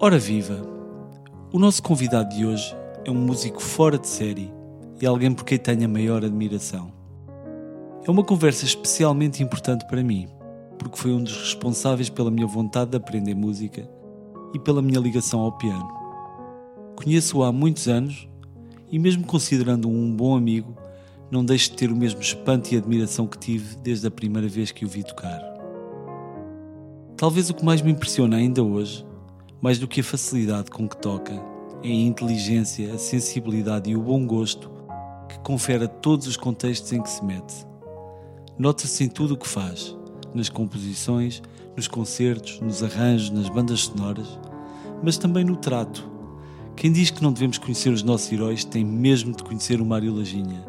[0.00, 0.60] Ora viva!
[1.52, 4.52] O nosso convidado de hoje é um músico fora de série
[5.00, 6.92] e alguém por quem tenho a maior admiração.
[8.04, 10.26] É uma conversa especialmente importante para mim,
[10.80, 13.88] porque foi um dos responsáveis pela minha vontade de aprender música
[14.52, 15.88] e pela minha ligação ao piano.
[16.96, 18.28] Conheço-o há muitos anos
[18.90, 20.76] e, mesmo considerando-o um bom amigo,
[21.30, 24.72] não deixo de ter o mesmo espanto e admiração que tive desde a primeira vez
[24.72, 25.40] que o vi tocar.
[27.16, 29.06] Talvez o que mais me impressiona ainda hoje,
[29.64, 31.32] mais do que a facilidade com que toca,
[31.82, 34.70] é a inteligência, a sensibilidade e o bom gosto
[35.26, 37.66] que confere a todos os contextos em que se mete.
[38.58, 39.96] Nota-se em tudo o que faz,
[40.34, 41.40] nas composições,
[41.74, 44.38] nos concertos, nos arranjos, nas bandas sonoras,
[45.02, 46.06] mas também no trato.
[46.76, 50.14] Quem diz que não devemos conhecer os nossos heróis tem mesmo de conhecer o Mário
[50.14, 50.62] Laginha.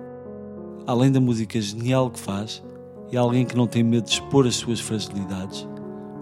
[0.88, 2.64] Além da música genial que faz,
[3.12, 5.68] é alguém que não tem medo de expor as suas fragilidades,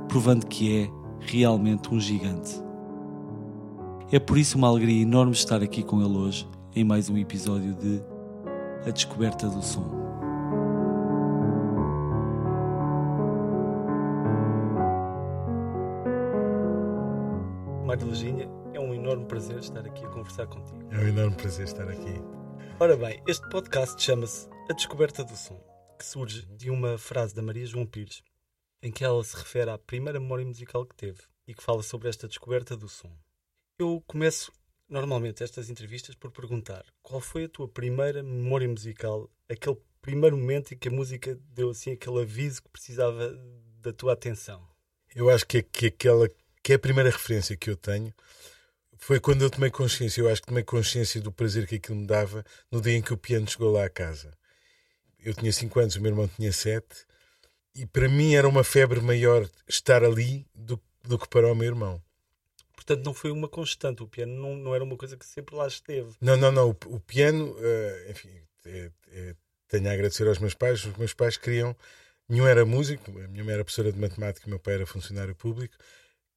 [0.07, 2.61] provando que é realmente um gigante.
[4.11, 7.73] É por isso uma alegria enorme estar aqui com ele hoje, em mais um episódio
[7.73, 8.01] de
[8.87, 10.03] A Descoberta do Som.
[17.85, 20.83] Mário Leginha, é um enorme prazer estar aqui a conversar contigo.
[20.91, 22.21] É um enorme prazer estar aqui.
[22.79, 25.59] Ora bem, este podcast chama-se A Descoberta do Som,
[25.97, 28.21] que surge de uma frase da Maria João Pires,
[28.83, 32.09] em que ela se refere à primeira memória musical que teve e que fala sobre
[32.09, 33.09] esta descoberta do som.
[33.79, 34.51] Eu começo
[34.89, 40.73] normalmente estas entrevistas por perguntar qual foi a tua primeira memória musical, aquele primeiro momento
[40.73, 43.33] em que a música deu assim aquele aviso que precisava
[43.81, 44.61] da tua atenção.
[45.15, 46.27] Eu acho que, que aquela
[46.61, 48.13] que é a primeira referência que eu tenho
[48.97, 50.21] foi quando eu tomei consciência.
[50.21, 53.13] Eu acho que tomei consciência do prazer que aquilo me dava no dia em que
[53.13, 54.37] o piano chegou lá à casa.
[55.19, 56.85] Eu tinha 5 anos, o meu irmão tinha 7,
[57.75, 61.67] e para mim era uma febre maior estar ali do, do que para o meu
[61.67, 62.01] irmão.
[62.75, 64.03] Portanto, não foi uma constante.
[64.03, 66.11] O piano não, não era uma coisa que sempre lá esteve.
[66.19, 66.69] Não, não, não.
[66.69, 68.29] O, o piano, uh, enfim,
[68.65, 69.35] é, é,
[69.69, 70.83] tenho a agradecer aos meus pais.
[70.83, 71.75] Os meus pais queriam.
[72.27, 75.35] Nenhum era músico, a minha mãe era professora de matemática, o meu pai era funcionário
[75.35, 75.75] público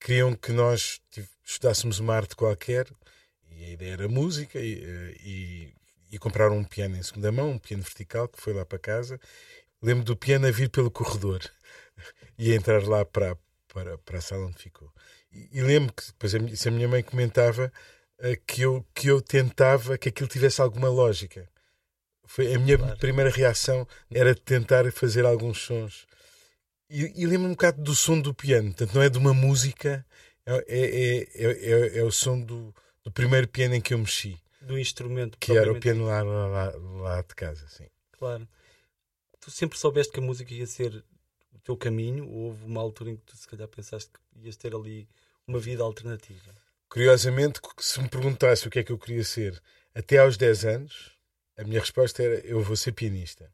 [0.01, 1.01] queriam que nós
[1.45, 2.87] estudássemos uma arte qualquer
[3.51, 5.75] e a ideia era música e, e,
[6.13, 9.21] e compraram um piano em segunda mão, um piano vertical que foi lá para casa.
[9.87, 11.41] Lembro do piano a vir pelo corredor
[12.39, 13.37] e a entrar lá para,
[13.73, 14.93] para, para a sala onde ficou.
[15.33, 17.73] E, e lembro que depois a, a minha mãe comentava
[18.19, 21.49] uh, que, eu, que eu tentava que aquilo tivesse alguma lógica.
[22.27, 22.99] Foi a minha claro.
[22.99, 26.07] primeira reação era tentar fazer alguns sons
[26.89, 30.07] e, e lembro um bocado do som do piano, portanto, não é de uma música,
[30.45, 34.39] é, é, é, é, o som do, do primeiro piano em que eu mexi.
[34.61, 35.37] Do instrumento.
[35.39, 37.87] Que era o piano lá, lá, lá de casa, sim.
[38.13, 38.49] Claro.
[39.47, 41.05] Tu sempre soubeste que a música ia ser
[41.55, 42.29] o teu caminho?
[42.29, 45.09] Ou houve uma altura em que tu se calhar pensaste que ias ter ali
[45.47, 46.53] uma vida alternativa?
[46.89, 49.63] Curiosamente, se me perguntasse o que é que eu queria ser
[49.95, 51.13] até aos 10 anos,
[51.57, 53.49] a minha resposta era eu vou ser pianista.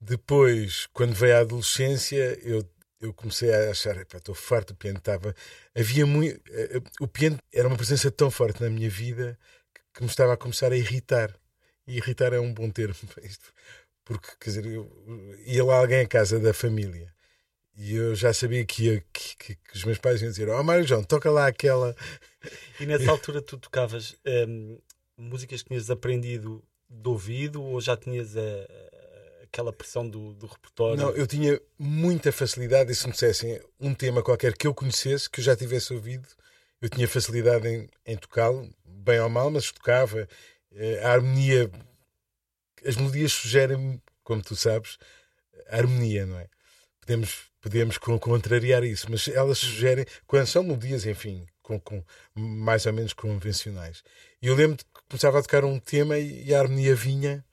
[0.00, 2.64] Depois, quando veio a adolescência, eu,
[3.00, 4.98] eu comecei a achar, estou farto do piano.
[4.98, 5.34] Estava,
[5.74, 9.36] havia muito, eh, o piano era uma presença tão forte na minha vida
[9.74, 11.36] que, que me estava a começar a irritar.
[11.84, 13.52] E irritar é um bom termo isto,
[14.04, 14.90] porque quer dizer, eu,
[15.46, 17.12] ia lá alguém à casa da família
[17.76, 20.60] e eu já sabia que, ia, que, que, que os meus pais iam dizer: Ó
[20.60, 21.96] oh, Mário João, toca lá aquela.
[22.78, 24.78] E nessa altura tu tocavas hum,
[25.16, 28.42] músicas que tinhas aprendido de ouvido ou já tinhas a
[29.52, 30.96] aquela pressão do, do repertório?
[30.96, 35.28] Não, eu tinha muita facilidade e se me dissessem um tema qualquer que eu conhecesse,
[35.28, 36.26] que eu já tivesse ouvido,
[36.80, 40.26] eu tinha facilidade em, em tocá-lo, bem ou mal, mas tocava.
[40.74, 41.70] Eh, a harmonia,
[42.84, 44.98] as melodias sugerem, como tu sabes,
[45.68, 46.48] a harmonia, não é?
[47.00, 52.04] Podemos, podemos contrariar isso, mas elas sugerem, quando são melodias, enfim, com, com,
[52.34, 54.02] mais ou menos convencionais.
[54.40, 57.44] E eu lembro que começava a tocar um tema e, e a harmonia vinha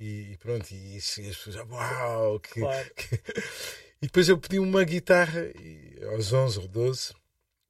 [0.00, 2.40] e, pronto, e, e as pessoas, uau!
[2.40, 2.90] Que, claro.
[2.94, 3.20] que...
[4.00, 7.12] E depois eu pedi uma guitarra e, aos 11 ou 12,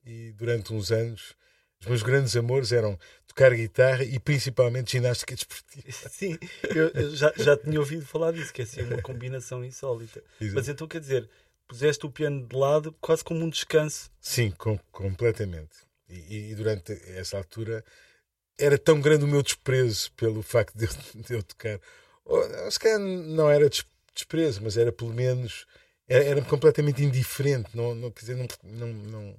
[0.04, 1.34] e durante uns anos
[1.80, 2.98] os meus grandes amores eram
[3.38, 5.86] tocar guitarra e principalmente ginástica desportiva.
[6.10, 6.36] Sim,
[6.74, 10.22] eu, eu já, já tinha ouvido falar disso, que é assim uma combinação insólita.
[10.40, 10.56] Exato.
[10.56, 11.30] Mas então quer dizer,
[11.68, 14.10] puseste o piano de lado quase como um descanso.
[14.20, 15.76] Sim, com, completamente.
[16.08, 17.84] E, e, durante essa altura
[18.58, 20.90] era tão grande o meu desprezo pelo facto de eu,
[21.22, 21.78] de eu tocar
[22.70, 23.70] se calhar não era
[24.14, 25.66] desprezo, mas era pelo menos
[26.06, 29.36] era, era completamente indiferente, não, não quer dizer, não, não, não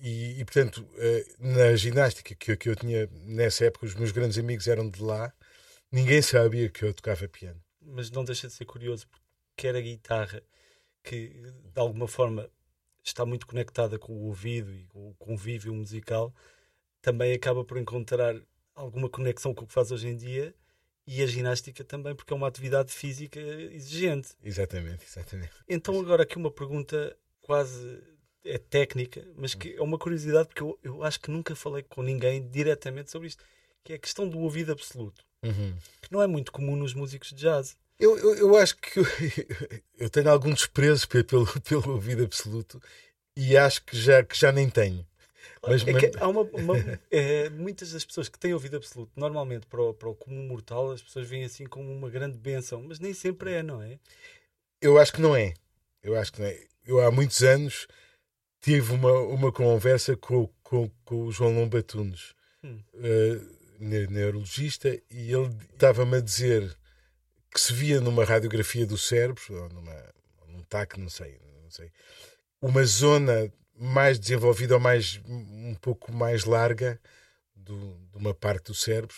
[0.00, 4.12] e, e, portanto, eh, na ginástica que eu, que eu tinha nessa época, os meus
[4.12, 5.32] grandes amigos eram de lá,
[5.92, 7.60] ninguém sabia que eu tocava piano.
[7.80, 10.42] Mas não deixa de ser curioso, porque era a guitarra
[11.02, 12.50] que de alguma forma
[13.02, 16.34] está muito conectada com o ouvido e com o convívio musical,
[17.00, 18.34] também acaba por encontrar
[18.74, 20.54] alguma conexão com o que faz hoje em dia
[21.06, 24.34] e a ginástica também, porque é uma atividade física exigente.
[24.44, 25.52] Exatamente, exatamente.
[25.68, 28.00] Então, agora aqui uma pergunta quase
[28.44, 32.02] é técnica, mas que é uma curiosidade porque eu, eu acho que nunca falei com
[32.02, 33.44] ninguém diretamente sobre isto,
[33.84, 35.74] que é a questão do ouvido absoluto, uhum.
[36.00, 37.76] que não é muito comum nos músicos de jazz.
[37.98, 39.04] Eu, eu, eu acho que eu,
[39.98, 42.80] eu, tenho algum desprezo pelo, pelo ouvido absoluto
[43.36, 45.06] e acho que já, que já nem tenho.
[45.62, 46.16] Mas, é mas...
[46.16, 46.74] há uma, uma
[47.10, 50.90] é, muitas das pessoas que têm ouvido absoluto, normalmente para o, para o comum mortal,
[50.90, 53.98] as pessoas veem assim como uma grande benção, mas nem sempre é, não é?
[54.80, 55.52] Eu acho que não é.
[56.02, 56.58] Eu acho que não é.
[56.86, 57.86] Eu há muitos anos
[58.60, 62.78] tive uma, uma conversa com, com, com o João Lombatunes, hum.
[62.94, 66.76] uh, neurologista, e ele estava-me a dizer
[67.52, 70.14] que se via numa radiografia do cérebro, ou numa,
[70.48, 71.90] num TAC, não sei, não sei,
[72.60, 77.00] uma zona mais desenvolvida ou mais um pouco mais larga
[77.56, 79.16] do, de uma parte do cérebro.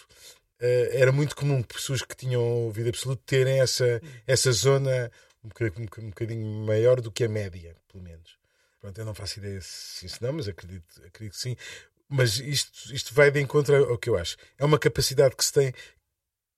[0.61, 5.11] Uh, era muito comum pessoas que tinham ouvido absoluto terem essa, essa zona
[5.43, 8.42] um bocadinho, um bocadinho maior do que a média, pelo menos.
[8.83, 11.57] Pronto, eu não faço ideia se isso não, mas acredito, acredito que sim.
[12.09, 14.37] Mas isto, isto vai de encontro ao que eu acho.
[14.59, 15.73] É uma capacidade que se tem,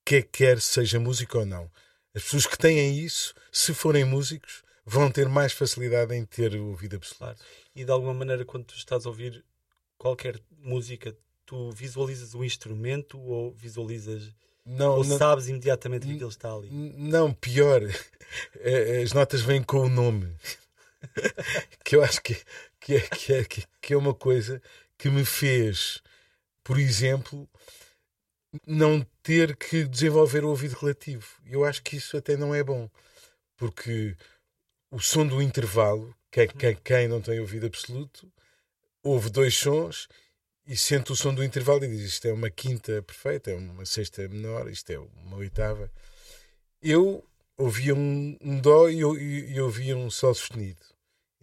[0.07, 1.71] quer, quer seja músico ou não.
[2.15, 6.69] As pessoas que têm isso, se forem músicos, vão ter mais facilidade em ter o
[6.69, 7.19] ouvido absoluto.
[7.19, 7.39] Claro.
[7.77, 9.45] E de alguma maneira, quando tu estás a ouvir
[9.99, 14.35] qualquer música, tu visualizas o instrumento ou visualizas.
[14.65, 16.71] Não, ou não, sabes imediatamente que ele está ali?
[16.71, 17.83] Não, pior.
[19.05, 20.35] As notas vêm com o nome.
[21.85, 22.37] que eu acho que,
[22.81, 23.45] que, é, que, é,
[23.81, 24.61] que é uma coisa
[24.99, 26.03] que me fez,
[26.63, 27.49] por exemplo,
[28.67, 31.27] não ter que desenvolver o ouvido relativo.
[31.47, 32.89] Eu acho que isso até não é bom,
[33.57, 34.17] porque
[34.91, 38.33] o som do intervalo, quem, quem, quem não tem ouvido absoluto,
[39.03, 40.09] ouve dois sons
[40.67, 43.85] e sente o som do intervalo e diz isto é uma quinta perfeita, é uma
[43.85, 45.91] sexta menor, isto é uma oitava.
[46.81, 47.25] Eu
[47.57, 50.94] ouvia um, um dó e, e, e ouvia um sol sustenido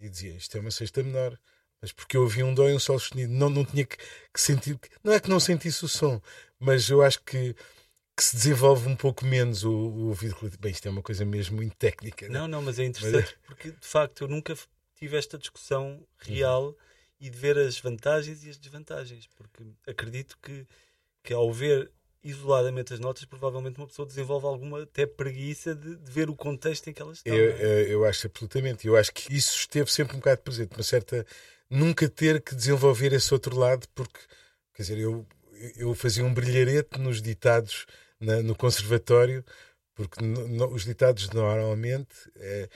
[0.02, 1.38] e dizia isto é uma sexta menor,
[1.80, 4.40] mas porque eu ouvia um dó e um sol sustenido, não, não tinha que, que
[4.40, 6.20] sentir, não é que não sentisse o som,
[6.58, 7.54] mas eu acho que
[8.14, 10.36] que se desenvolve um pouco menos o, o ouvido.
[10.60, 12.28] Bem, isto é uma coisa mesmo muito técnica.
[12.28, 13.46] Não, não, não mas é interessante mas...
[13.46, 14.54] porque de facto eu nunca
[14.96, 16.74] tive esta discussão real uhum.
[17.20, 20.66] e de ver as vantagens e as desvantagens, porque acredito que,
[21.24, 21.90] que ao ver
[22.22, 26.88] isoladamente as notas, provavelmente uma pessoa desenvolve alguma até preguiça de, de ver o contexto
[26.88, 27.34] em que elas estão.
[27.34, 27.82] Eu, é?
[27.92, 28.86] eu acho absolutamente.
[28.86, 31.26] Eu acho que isso esteve sempre um bocado presente, uma certa.
[31.68, 34.20] Nunca ter que desenvolver esse outro lado, porque,
[34.74, 35.26] quer dizer, eu,
[35.76, 37.86] eu fazia um brilharete nos ditados
[38.20, 39.42] na, no conservatório,
[39.94, 42.68] porque no, no, os ditados normalmente é,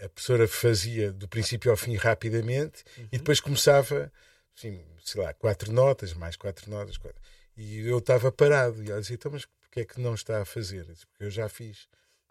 [0.00, 3.08] a professora fazia do princípio ao fim rapidamente uhum.
[3.12, 4.12] e depois começava,
[4.56, 6.96] assim, sei lá, quatro notas, mais quatro notas.
[6.96, 7.20] Quatro.
[7.56, 8.82] E eu estava parado.
[8.82, 10.80] E ela dizia: então, mas porquê é que não está a fazer?
[10.80, 11.88] Eu disse, porque eu já fiz.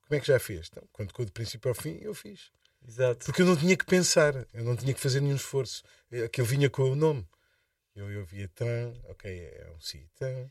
[0.08, 0.68] Como é que já fez?
[0.72, 2.52] Então, quando ficou do princípio ao fim, eu fiz.
[2.88, 3.26] Exato.
[3.26, 5.84] Porque eu não tinha que pensar, eu não tinha que fazer nenhum esforço.
[6.24, 7.28] Aquilo vinha com o nome.
[7.96, 10.48] Eu, eu via tan, ok, é um si, tan.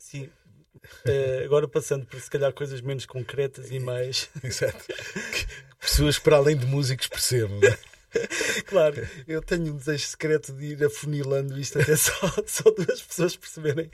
[0.00, 4.28] Sim, uh, agora passando por se calhar coisas menos concretas e mais.
[4.42, 4.84] Exato.
[4.84, 5.46] Que
[5.78, 7.78] pessoas para além de músicos percebam, não é?
[8.66, 8.96] Claro,
[9.26, 12.12] eu tenho um desejo secreto de ir afunilando isto até só,
[12.46, 13.90] só duas pessoas perceberem.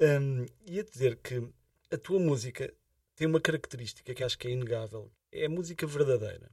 [0.00, 1.46] Um, ia dizer que
[1.90, 2.72] a tua música
[3.16, 6.50] tem uma característica que acho que é inegável: é a música verdadeira.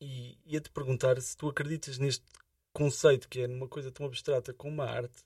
[0.00, 2.24] E ia-te perguntar se tu acreditas neste
[2.72, 5.24] conceito que é numa coisa tão abstrata como a arte,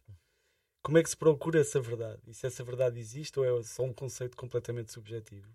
[0.83, 2.21] como é que se procura essa verdade?
[2.27, 5.49] E se essa verdade existe ou é só um conceito completamente subjetivo?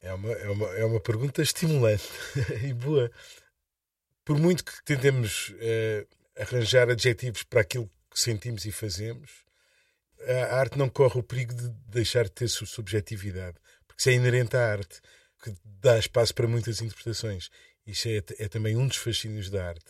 [0.00, 2.08] É uma, é uma, é uma pergunta estimulante
[2.62, 3.10] e boa.
[4.24, 6.06] Por muito que tentemos uh,
[6.40, 9.44] arranjar adjetivos para aquilo que sentimos e fazemos,
[10.50, 14.56] a arte não corre o perigo de deixar de ter subjetividade, porque isso é inerente
[14.56, 15.00] à arte,
[15.42, 17.50] que dá espaço para muitas interpretações.
[17.86, 19.84] Isso é, é também um dos fascínios da arte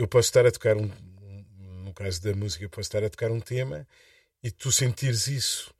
[0.00, 0.90] eu posso estar a tocar um,
[1.84, 3.86] no caso da música, eu posso estar a tocar um tema
[4.42, 5.74] e tu sentires isso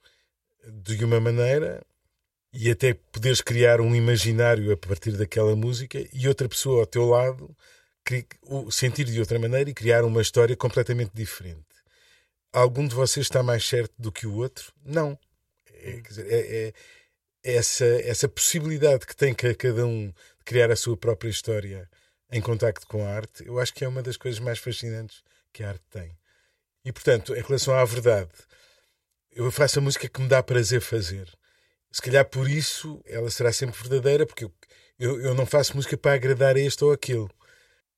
[0.66, 1.82] de uma maneira
[2.52, 7.06] e até poderes criar um imaginário a partir daquela música e outra pessoa ao teu
[7.06, 7.56] lado
[8.70, 11.64] sentir de outra maneira e criar uma história completamente diferente.
[12.52, 14.72] Algum de vocês está mais certo do que o outro?
[14.84, 15.18] Não.
[15.82, 16.72] É, dizer, é, é,
[17.42, 21.88] essa, essa possibilidade que tem cada um de criar a sua própria história
[22.32, 25.62] em contacto com a arte, eu acho que é uma das coisas mais fascinantes que
[25.62, 26.16] a arte tem.
[26.84, 28.30] E, portanto, em relação à verdade,
[29.32, 31.28] eu faço a música que me dá prazer fazer.
[31.92, 34.52] Se calhar por isso ela será sempre verdadeira, porque eu,
[34.98, 37.28] eu, eu não faço música para agradar a este ou aquele.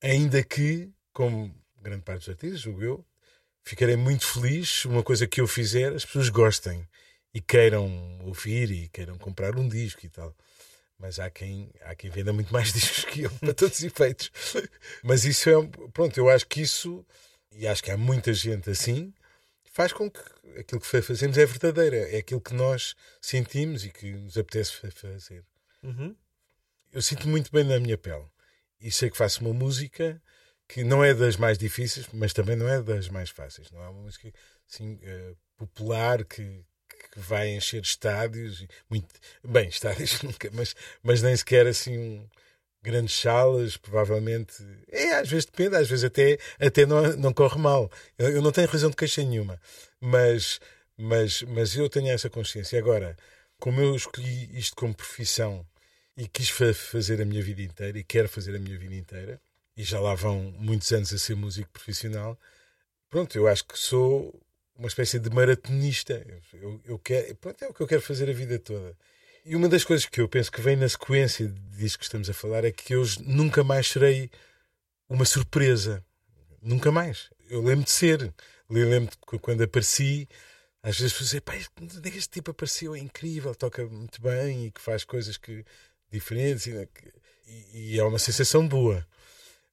[0.03, 3.05] Ainda que, como grande parte dos artistas, julgo eu,
[3.63, 6.85] ficarei muito feliz uma coisa que eu fizer, as pessoas gostem
[7.33, 10.35] e queiram ouvir e queiram comprar um disco e tal.
[10.99, 14.29] Mas há quem, há quem venda muito mais discos que eu, para todos os efeitos.
[15.01, 15.53] Mas isso é.
[15.93, 17.05] Pronto, eu acho que isso,
[17.53, 19.13] e acho que há muita gente assim,
[19.63, 20.19] faz com que
[20.59, 25.45] aquilo que fazemos é verdadeiro, é aquilo que nós sentimos e que nos apetece fazer.
[25.81, 26.13] Uhum.
[26.91, 28.32] Eu sinto muito bem na minha pele
[28.83, 30.21] e sei que faço uma música
[30.67, 33.71] que não é das mais difíceis, mas também não é das mais fáceis.
[33.71, 34.31] Não é uma música
[34.69, 36.43] assim, uh, popular que,
[37.11, 39.07] que vai encher estádios, muito,
[39.43, 42.29] bem, estádios nunca, mas, mas nem sequer assim um,
[42.81, 44.53] grandes salas, provavelmente.
[44.89, 47.89] É, às vezes depende, às vezes até, até não, não corre mal.
[48.17, 49.59] Eu, eu não tenho razão de queixa nenhuma,
[50.01, 50.59] mas,
[50.97, 52.77] mas, mas eu tenho essa consciência.
[52.77, 53.15] Agora,
[53.59, 55.65] como eu escolhi isto como profissão
[56.17, 59.41] e quis fa fazer a minha vida inteira e quero fazer a minha vida inteira,
[59.75, 62.39] e já lá vão muitos anos a ser músico profissional,
[63.09, 64.39] pronto, eu acho que sou
[64.75, 66.25] uma espécie de maratonista.
[66.53, 68.95] Eu, eu quero, pronto, é o que eu quero fazer a vida toda.
[69.45, 72.33] E uma das coisas que eu penso que vem na sequência disso que estamos a
[72.33, 74.29] falar é que eu nunca mais serei
[75.09, 76.03] uma surpresa.
[76.61, 77.29] Nunca mais.
[77.49, 78.33] Eu lembro de ser.
[78.69, 80.27] Lembro de quando apareci,
[80.81, 85.03] às vezes dizer, pá, este tipo apareceu, é incrível, toca muito bem e que faz
[85.03, 85.63] coisas que
[86.13, 86.89] diferentes e,
[87.73, 89.05] e é uma sensação boa.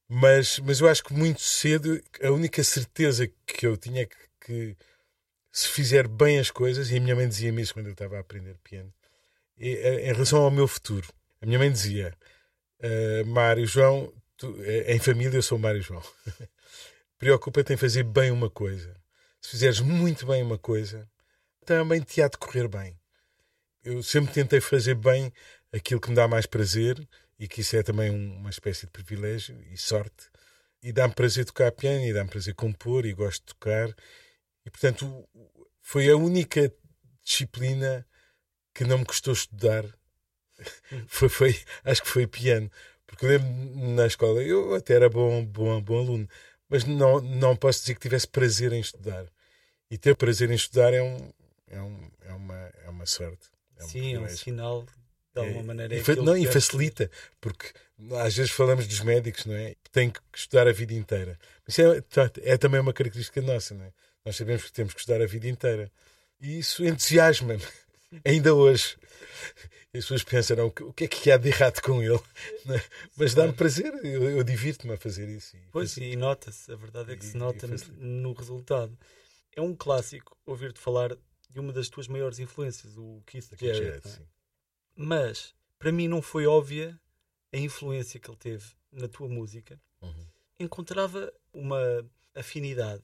[0.09, 4.17] Mas, mas eu acho que muito cedo a única certeza que eu tinha é que,
[4.41, 4.77] que
[5.53, 8.21] se fizer bem as coisas, e a minha mãe dizia-me isso quando eu estava a
[8.21, 8.93] aprender piano,
[9.57, 11.07] em relação ao meu futuro.
[11.41, 12.13] A minha mãe dizia:
[12.81, 16.03] uh, Mário João, tu, eh, em família eu sou Mário João.
[17.19, 18.97] Preocupa-te em fazer bem uma coisa.
[19.41, 21.09] Se fizeres muito bem uma coisa,
[21.65, 22.99] também te há de correr bem.
[23.85, 25.33] Eu sempre tentei fazer bem
[25.73, 27.07] aquilo que me dá mais prazer
[27.39, 30.29] e que isso é também uma espécie de privilégio e sorte.
[30.83, 33.89] E dá-me prazer tocar piano e dá-me prazer compor e gosto de tocar.
[34.65, 35.29] E portanto,
[35.83, 36.73] foi a única
[37.23, 38.07] disciplina
[38.75, 39.85] que não me custou estudar
[41.09, 42.71] foi, foi, acho que foi piano.
[43.07, 43.49] Porque lembro
[43.95, 46.29] na escola, eu até era bom, bom, bom aluno,
[46.69, 49.27] mas não, não posso dizer que tivesse prazer em estudar.
[49.91, 51.33] E ter prazer em estudar é, um,
[51.67, 53.49] é, um, é, uma, é uma sorte.
[53.77, 54.87] É um Sim, é um sinal
[55.35, 55.95] de alguma é, maneira.
[55.95, 57.11] É e, não, e facilita,
[57.41, 57.73] porque
[58.23, 59.75] às vezes falamos dos médicos, não é?
[59.93, 61.39] Tem que estudar a vida inteira.
[61.67, 62.03] Isso é,
[62.43, 63.93] é também uma característica nossa, não é?
[64.25, 65.91] Nós sabemos que temos que estudar a vida inteira.
[66.41, 67.63] E isso entusiasma-me
[68.25, 68.97] ainda hoje.
[69.93, 72.21] As pessoas pensam, o que é que há de errado com ele?
[73.17, 75.57] Mas dá-me prazer, eu, eu divirto-me a fazer isso.
[75.57, 77.67] E pois, e nota-se, a verdade é que e, se nota
[77.99, 78.97] no resultado.
[79.57, 81.17] É um clássico ouvir-te falar
[81.51, 83.79] de uma das tuas maiores influências, o Keith Jarrett.
[83.85, 84.40] Jarrett é?
[84.95, 86.99] Mas, para mim, não foi óbvia
[87.53, 89.81] a influência que ele teve na tua música.
[90.03, 90.27] Uhum.
[90.59, 91.79] Encontrava uma
[92.35, 93.03] afinidade.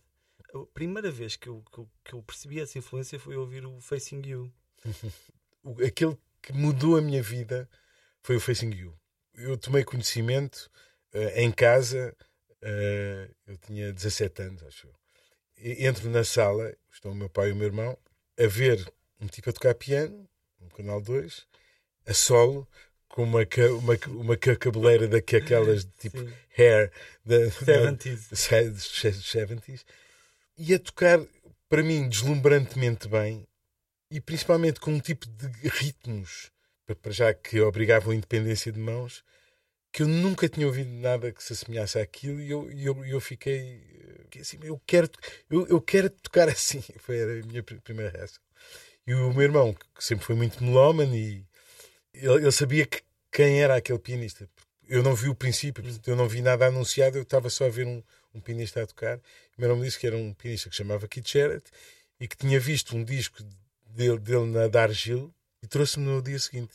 [0.54, 3.80] A primeira vez que eu, que eu, que eu percebi essa influência foi ouvir o
[3.80, 4.52] Facing You
[5.86, 7.68] Aquele que mudou a minha vida
[8.22, 8.98] foi o Facing You.
[9.34, 10.70] Eu tomei conhecimento
[11.14, 12.16] uh, em casa,
[12.62, 14.94] uh, eu tinha 17 anos, acho eu.
[15.58, 17.98] Entro na sala, estão o meu pai e o meu irmão,
[18.38, 20.28] a ver um tipo a tocar piano,
[20.60, 21.46] no canal 2,
[22.06, 22.66] a solo,
[23.08, 23.40] com uma,
[23.80, 26.32] uma, uma cabeleira daquelas tipo Sim.
[26.56, 26.92] hair
[27.24, 28.28] da, 70s.
[28.32, 29.84] 70s
[30.58, 31.20] e a tocar
[31.68, 33.46] para mim deslumbrantemente bem
[34.10, 36.50] e principalmente com um tipo de ritmos,
[37.02, 39.24] para já que obrigavam a independência de mãos,
[39.92, 43.82] que eu nunca tinha ouvido nada que se assemelhasse àquilo e eu, eu, eu fiquei
[44.40, 45.08] assim, eu quero,
[45.50, 46.82] eu, eu quero tocar assim.
[46.98, 48.40] Foi a minha primeira reação.
[49.06, 51.46] E o meu irmão, que sempre foi muito melómano, e
[52.16, 54.48] ele, sabia que, quem era aquele pianista.
[54.88, 57.86] Eu não vi o princípio, eu não vi nada anunciado, eu estava só a ver
[57.86, 58.02] um,
[58.34, 59.18] um pianista a tocar.
[59.18, 59.20] O
[59.58, 61.70] meu irmão me disse que era um pianista que chamava Keith Jarrett
[62.20, 63.42] e que tinha visto um disco
[63.86, 66.74] dele, dele na Dargil e trouxe-me no dia seguinte.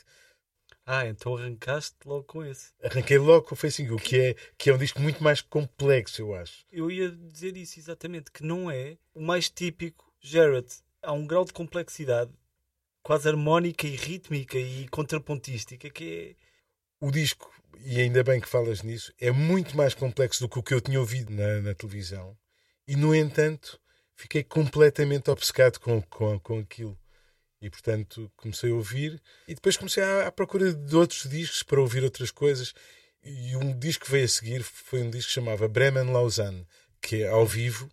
[0.86, 2.72] Ah, então arrancaste logo com esse.
[2.84, 6.36] Arranquei logo com o Facing que é, que é um disco muito mais complexo, eu
[6.36, 6.66] acho.
[6.72, 10.68] Eu ia dizer isso exatamente, que não é o mais típico Jared.
[11.02, 12.32] Há um grau de complexidade
[13.04, 16.52] quase harmónica e rítmica e contrapontística que é.
[17.06, 17.52] O disco,
[17.84, 20.82] e ainda bem que falas nisso, é muito mais complexo do que o que eu
[20.82, 22.38] tinha ouvido na, na televisão.
[22.88, 23.80] E, no entanto,
[24.16, 26.98] fiquei completamente obcecado com, com, com aquilo.
[27.62, 32.04] E portanto comecei a ouvir e depois comecei à, procura de outros discos para ouvir
[32.04, 32.74] outras coisas.
[33.24, 36.66] E um disco que veio a seguir foi um disco que chamava Bremen Lausanne,
[37.00, 37.88] que é ao vivo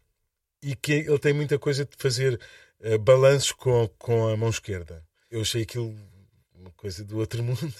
[0.63, 2.41] e que ele tem muita coisa de fazer
[2.81, 5.05] uh, balanços com, com a mão esquerda.
[5.31, 5.95] Eu achei aquilo
[6.55, 7.75] uma coisa do outro mundo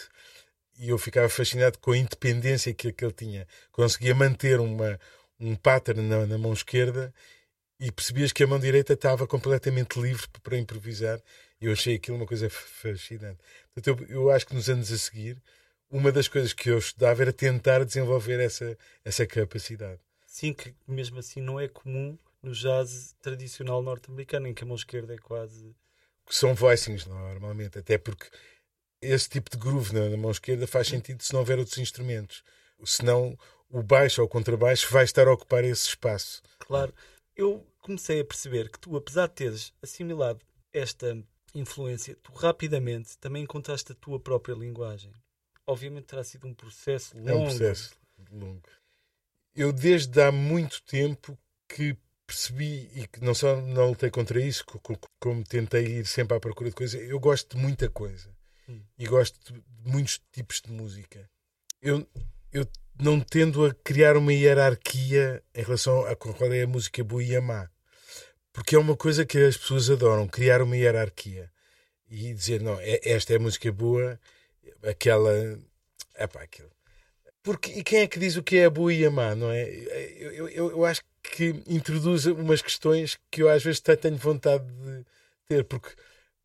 [0.79, 3.47] e eu ficava fascinado com a independência que, que ele tinha.
[3.73, 4.99] Conseguia manter uma,
[5.41, 7.13] um pattern na, na mão esquerda
[7.81, 11.21] e percebias que a mão direita estava completamente livre para improvisar.
[11.61, 13.39] Eu achei aquilo uma coisa fascinante.
[13.75, 15.41] Portanto, eu, eu acho que nos anos a seguir,
[15.91, 20.01] uma das coisas que eu estudava era tentar desenvolver essa, essa capacidade.
[20.27, 24.77] Sim, que mesmo assim não é comum no jazz tradicional norte-americano, em que a mão
[24.77, 25.75] esquerda é quase.
[26.29, 28.29] São voicings, normalmente, até porque
[29.01, 32.43] esse tipo de groove na, na mão esquerda faz sentido se não houver outros instrumentos.
[32.85, 33.37] Senão,
[33.71, 36.43] o baixo ou o contrabaixo vai estar a ocupar esse espaço.
[36.59, 36.95] Claro.
[37.35, 41.17] Eu comecei a perceber que tu, apesar de teres assimilado esta
[41.55, 45.13] influência, tu rapidamente também encontraste a tua própria linguagem.
[45.67, 47.31] Obviamente terá sido um processo longo.
[47.31, 47.97] É um processo
[48.31, 48.69] longo.
[49.55, 51.97] Eu, desde há muito tempo, que
[52.29, 54.63] percebi e que não só não lutei contra isso,
[55.19, 58.29] como tentei ir sempre à procura de coisas, eu gosto de muita coisa.
[58.69, 58.83] Hum.
[58.99, 61.29] E gosto de muitos tipos de música.
[61.81, 62.07] Eu,
[62.53, 62.69] eu
[63.01, 67.35] não tendo a criar uma hierarquia em relação a qual é a música boa e
[67.35, 67.71] a má.
[68.53, 71.51] Porque é uma coisa que as pessoas adoram, criar uma hierarquia.
[72.11, 74.21] E dizer, não, é, esta é a música boa,
[74.83, 75.33] aquela.
[76.15, 76.71] É pá, aquilo.
[77.49, 79.51] Porque, e quem é que diz o que é a boa e a má, não
[79.51, 79.67] é?
[80.19, 85.07] Eu, eu, eu acho que introduz umas questões que eu às vezes tenho vontade de
[85.49, 85.89] ter, porque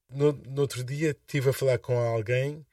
[0.09, 2.65] no, no outro dia estive a falar com alguém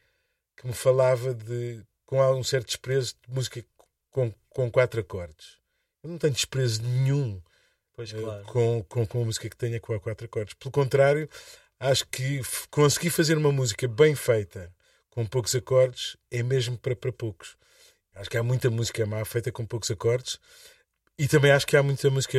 [0.56, 3.64] que me falava de com algum certo desprezo de música
[4.12, 5.58] com, com quatro acordes.
[6.00, 7.42] Eu não tenho desprezo nenhum
[7.96, 8.44] pois, claro.
[8.44, 10.54] com, com, com a música que tenha com quatro acordes.
[10.54, 11.28] Pelo contrário,
[11.80, 14.72] acho que conseguir fazer uma música bem feita
[15.10, 17.58] com poucos acordes é mesmo para, para poucos.
[18.14, 20.38] Acho que há muita música má feita com poucos acordes
[21.18, 22.38] e também acho que há muita música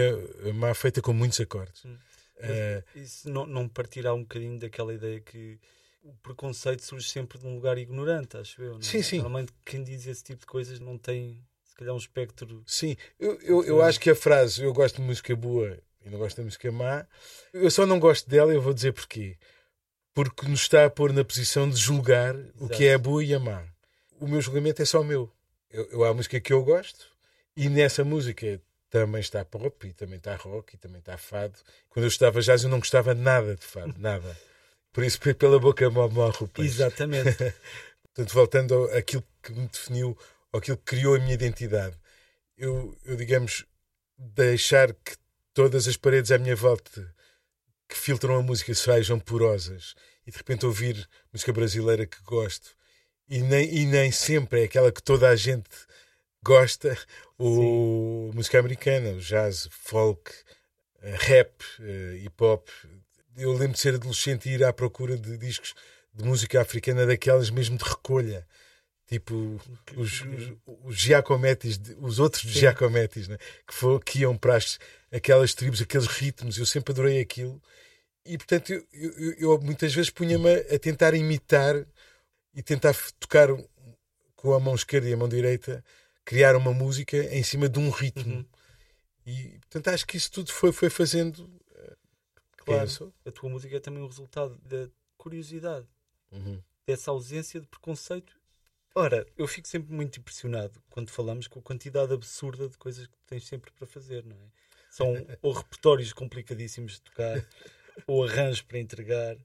[0.56, 1.86] má feita com muitos acordes.
[1.86, 1.98] Hum.
[2.38, 5.60] Uh, isso não, não partirá um bocadinho daquela ideia que
[6.04, 8.74] o preconceito surge sempre de um lugar ignorante, acho eu.
[8.74, 8.80] Não?
[8.80, 8.84] É?
[8.84, 9.18] Sim, sim.
[9.18, 12.64] Normalmente quem diz esse tipo de coisas não tem, se calhar, um espectro.
[12.66, 16.18] Sim, eu, eu, eu acho que a frase eu gosto de música boa e não
[16.18, 17.06] gosto de música má,
[17.54, 19.38] eu só não gosto dela e eu vou dizer porquê.
[20.14, 22.66] Porque nos está a pôr na posição de julgar Exato.
[22.66, 23.64] o que é a boa e a má.
[24.20, 25.32] O meu julgamento é só meu.
[25.72, 27.08] Eu, eu há a música que eu gosto
[27.56, 31.58] e nessa música também está pop e também está rock e também está fado.
[31.90, 34.38] Quando eu estava jazz eu não gostava nada de fado, nada.
[34.92, 36.76] Por isso, pela boca morre o peixe.
[36.76, 37.38] Exatamente.
[38.14, 40.18] Portanto, voltando àquilo que me definiu,
[40.52, 41.96] àquilo que criou a minha identidade,
[42.58, 43.66] eu, eu, digamos,
[44.18, 45.16] deixar que
[45.54, 47.16] todas as paredes à minha volta
[47.88, 49.96] que filtram a música sejam porosas
[50.28, 52.76] e de repente ouvir música brasileira que gosto
[53.32, 55.70] e nem, e nem sempre é aquela que toda a gente
[56.44, 56.98] gosta,
[57.38, 58.36] ou Sim.
[58.36, 60.34] música americana, jazz, folk,
[61.02, 62.68] eh, rap, eh, hip hop,
[63.38, 65.74] eu lembro de ser adolescente e ir à procura de discos
[66.14, 68.46] de música africana daquelas mesmo de recolha.
[69.08, 69.62] Tipo,
[69.96, 72.60] os, os, os Giacomettis, os outros Sim.
[72.60, 73.38] Giacomettis, né?
[73.66, 74.78] que, for, que iam para as,
[75.10, 77.62] aquelas tribos, aqueles ritmos, eu sempre adorei aquilo.
[78.26, 81.86] E portanto, eu, eu, eu muitas vezes punha-me a tentar imitar
[82.54, 83.50] e tentar tocar
[84.36, 85.84] com a mão esquerda e a mão direita,
[86.26, 88.36] criar uma música em cima de um ritmo.
[88.36, 88.46] Uhum.
[89.26, 91.48] E portanto, acho que isso tudo foi, foi fazendo
[92.64, 95.88] Claro, a tua música é também o resultado da curiosidade,
[96.32, 96.62] uhum.
[96.86, 98.40] dessa ausência de preconceito.
[98.94, 103.18] Ora, eu fico sempre muito impressionado quando falamos com a quantidade absurda de coisas que
[103.26, 104.50] tens sempre para fazer, não é?
[104.90, 107.44] São ou repertórios complicadíssimos de tocar,
[108.06, 109.38] ou arranjos para entregar.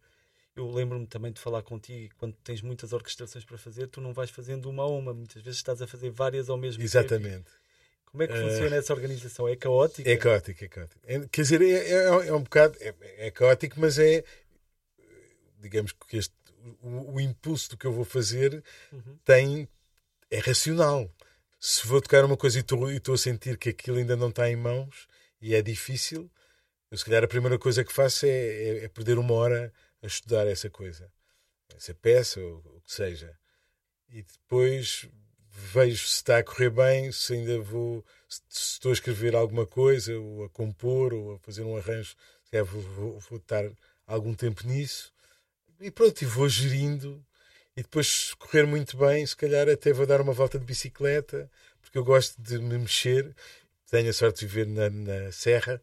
[0.56, 4.30] Eu lembro-me também de falar contigo quando tens muitas orquestrações para fazer, tu não vais
[4.30, 7.24] fazendo uma a uma, muitas vezes estás a fazer várias ao mesmo Exatamente.
[7.24, 7.26] tempo.
[7.26, 7.66] Exatamente.
[8.06, 9.46] Como é que funciona uh, essa organização?
[9.46, 10.10] É caótica?
[10.10, 11.00] É caótico, é caótico.
[11.04, 12.78] É, quer dizer, é, é, é um bocado.
[12.80, 12.94] É,
[13.26, 14.24] é, caótico, mas é.
[15.60, 16.34] Digamos que este,
[16.80, 19.18] o, o impulso do que eu vou fazer uhum.
[19.22, 19.68] tem.
[20.30, 21.10] É racional.
[21.60, 24.56] Se vou tocar uma coisa e estou a sentir que aquilo ainda não está em
[24.56, 25.06] mãos
[25.40, 26.30] e é difícil,
[26.90, 29.72] eu se calhar a primeira coisa que faço é, é, é perder uma hora
[30.06, 31.12] a estudar essa coisa,
[31.74, 33.36] essa peça ou o que seja.
[34.08, 35.08] E depois
[35.50, 40.16] vejo se está a correr bem, se ainda vou, se estou a escrever alguma coisa,
[40.16, 42.14] ou a compor, ou a fazer um arranjo,
[42.44, 43.64] se vou, vou, vou estar
[44.06, 45.12] algum tempo nisso.
[45.80, 47.24] E pronto, e vou gerindo.
[47.76, 51.50] E depois, se correr muito bem, se calhar até vou dar uma volta de bicicleta,
[51.80, 53.34] porque eu gosto de me mexer.
[53.90, 55.80] Tenho a sorte de viver na, na serra,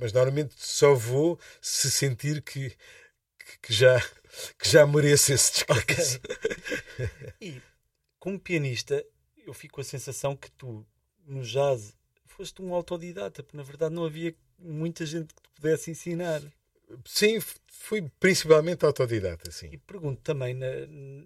[0.00, 2.72] mas normalmente só vou se sentir que,
[3.62, 4.00] que, já,
[4.58, 6.18] que já mereço esse descanso.
[6.18, 7.32] Okay.
[7.40, 7.62] E
[8.18, 9.04] como pianista,
[9.46, 10.86] eu fico com a sensação que tu,
[11.26, 15.90] no jazz, foste um autodidata, porque na verdade não havia muita gente que te pudesse
[15.90, 16.42] ensinar.
[17.04, 19.68] Sim, fui principalmente autodidata, sim.
[19.72, 20.66] E pergunto também, na,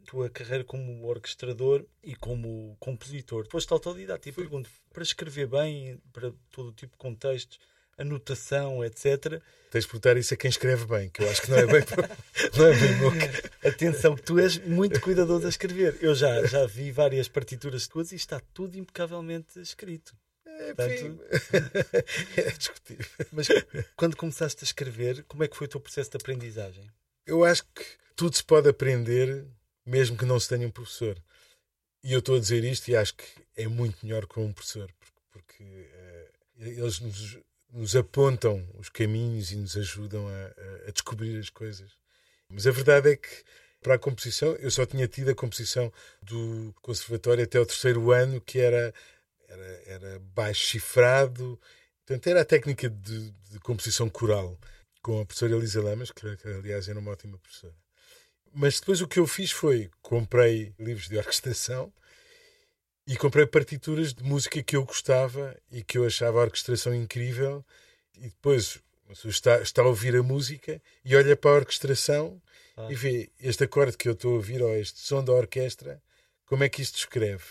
[0.04, 6.32] tua carreira como orquestrador e como compositor, foste autodidata, e pergunto, para escrever bem, para
[6.50, 7.58] todo o tipo de contextos,
[7.98, 9.40] a notação, etc.
[9.70, 11.80] Tens de perguntar isso a quem escreve bem, que eu acho que não é bem,
[12.56, 13.70] não é bem meu...
[13.70, 15.96] Atenção, que tu és muito cuidadoso a escrever.
[16.00, 20.14] Eu já, já vi várias partituras tuas e está tudo impecavelmente escrito.
[20.44, 21.20] É, Portanto...
[22.36, 23.06] é discutível.
[23.32, 23.48] Mas
[23.96, 26.90] quando começaste a escrever, como é que foi o teu processo de aprendizagem?
[27.26, 29.46] Eu acho que tudo se pode aprender,
[29.86, 31.16] mesmo que não se tenha um professor.
[32.04, 33.24] E eu estou a dizer isto e acho que
[33.56, 37.38] é muito melhor com um professor, porque, porque uh, eles nos,
[37.72, 41.90] nos, apontam os caminhos e nos ajudam a, a, descobrir as coisas.
[42.48, 43.44] Mas a verdade é que
[43.82, 48.40] para a composição, eu só tinha tido a composição do conservatório até o terceiro ano,
[48.40, 48.94] que era,
[49.48, 51.60] era, era baixo cifrado.
[52.06, 54.56] Portanto, era a técnica de, de composição coral,
[55.02, 57.74] com a professora Elisa Lamas, que, que aliás era uma ótima professora.
[58.54, 61.92] Mas depois o que eu fiz foi comprei livros de orquestração
[63.06, 67.64] e comprei partituras de música que eu gostava e que eu achava a orquestração incrível.
[68.16, 68.80] E depois
[69.24, 72.40] está, está a ouvir a música e olha para a orquestração
[72.76, 72.88] ah.
[72.90, 76.02] e vê este acorde que eu estou a ouvir, ou este som da orquestra,
[76.46, 77.44] como é que isto escreve.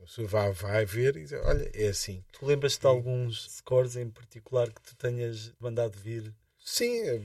[0.00, 2.24] A pessoa vai, vai ver e diz: Olha, é assim.
[2.32, 6.32] Tu lembras-te de alguns scores em particular que tu tenhas mandado vir?
[6.64, 7.20] Sim, é,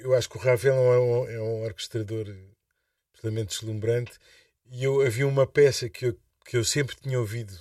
[0.00, 2.26] eu acho que o Ravel é um, é um orquestrador
[3.12, 4.18] absolutamente deslumbrante.
[4.70, 7.52] E eu havia uma peça que eu, que eu sempre tinha ouvido,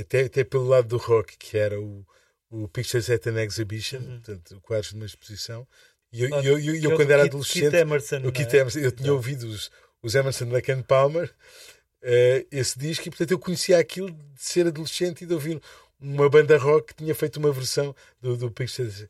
[0.00, 2.02] até, até pelo lado do rock, que era o,
[2.48, 4.20] o Pictures at an Exhibition, uhum.
[4.20, 5.68] portanto, quadros de uma exposição.
[6.10, 8.78] E eu, ah, eu, eu, eu quando era Kit, adolescente, Kit Emerson, o Kit Emerson,
[8.78, 9.70] eu tinha ouvido os,
[10.02, 14.66] os Emerson, Lake and Palmer, uh, esse disco, e portanto eu conhecia aquilo de ser
[14.66, 15.60] adolescente e de ouvir
[16.00, 19.06] uma banda rock que tinha feito uma versão do, do Pictures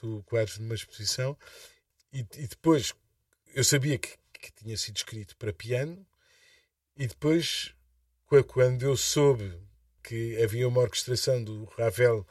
[0.00, 1.36] do quadros de uma exposição,
[2.10, 2.94] e, e depois
[3.54, 6.06] eu sabia que, que, tinha sido escrito para piano,
[6.96, 7.74] e depois,
[8.46, 9.52] quando eu soube
[10.02, 12.26] que havia uma orquestração do Ravel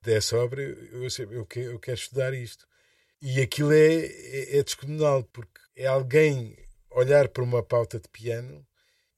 [0.00, 2.66] dessa obra, eu, eu, eu quero estudar isto.
[3.20, 6.56] E aquilo é, é, é descomunal, porque é alguém
[6.90, 8.66] olhar para uma pauta de piano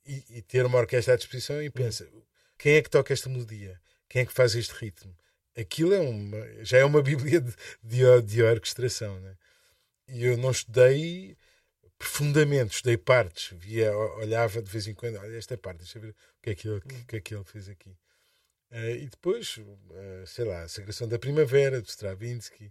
[0.06, 2.08] e, e, ter uma orquestra à disposição e pensa:
[2.58, 3.80] quem é que toca esta melodia?
[4.08, 5.16] Quem é que faz este ritmo?
[5.56, 9.18] aquilo é uma, já é uma bíblia de, de, de orquestração.
[9.20, 9.36] Né?
[10.08, 11.36] E eu não estudei
[12.04, 16.42] profundamente, estudei partes, via, olhava de vez em quando, olha esta parte, deixa ver o
[16.42, 17.90] que é que ele, que, que é que ele fez aqui.
[18.70, 22.70] Uh, e depois, uh, sei lá, a Sagração da Primavera, do Stravinsky,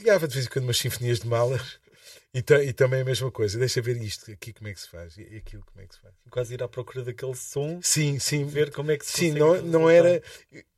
[0.00, 1.64] olhava de vez em quando umas sinfonias de Mahler.
[2.34, 5.16] E, e, também a mesma coisa, deixa ver isto aqui como é que se faz
[5.16, 6.14] e aquilo como é que se faz.
[6.30, 9.60] Quase ir à procura daquele som, sim, sim, ver como é que se Sim, não,
[9.62, 10.22] não era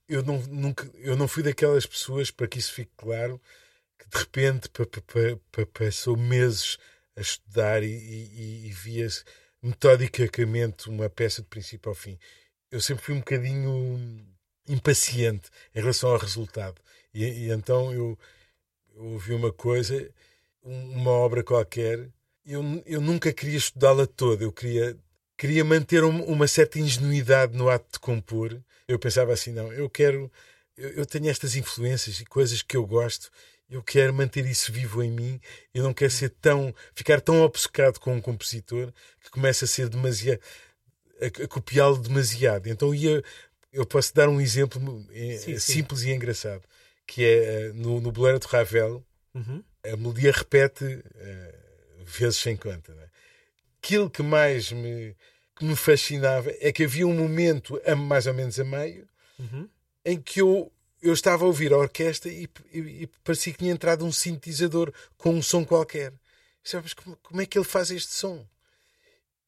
[0.08, 3.40] eu não, nunca, eu não fui daquelas pessoas, para que isso fique claro,
[3.98, 4.70] que de repente
[5.72, 6.78] passou meses
[7.18, 9.06] a estudar e, e, e via
[9.62, 12.18] metodicamente uma peça de princípio ao fim.
[12.70, 14.26] Eu sempre fui um bocadinho
[14.68, 16.80] impaciente em relação ao resultado.
[17.12, 18.18] E, e então eu,
[18.94, 20.10] eu ouvi uma coisa,
[20.62, 22.08] uma obra qualquer,
[22.46, 24.96] eu, eu nunca queria estudá-la toda, eu queria,
[25.36, 30.32] queria manter uma certa ingenuidade no ato de compor eu pensava assim: não, eu quero,
[30.76, 33.30] eu, eu tenho estas influências e coisas que eu gosto
[33.70, 35.40] eu quero manter isso vivo em mim.
[35.74, 39.88] Eu não quero ser tão, ficar tão obcecado com um compositor que começa a ser
[39.88, 40.40] demasiado,
[41.20, 42.68] a, a copiá-lo demasiado.
[42.68, 43.22] Então ia,
[43.72, 46.10] eu posso dar um exemplo eh, sim, simples sim.
[46.10, 46.62] e engraçado,
[47.06, 49.04] que é eh, no, no Bolero de Ravel,
[49.34, 49.62] uhum.
[49.84, 52.94] a melodia repete uh, vezes sem conta.
[52.94, 53.08] Né?
[53.78, 55.14] Aquilo que mais me
[55.58, 59.68] que me fascinava é que havia um momento, a, mais ou menos a meio, uhum.
[60.04, 63.72] em que eu, eu estava a ouvir a orquestra e, e, e, parecia que tinha
[63.72, 66.12] entrado um sintetizador com um som qualquer.
[66.62, 68.44] Sabes como, como é que ele faz este som?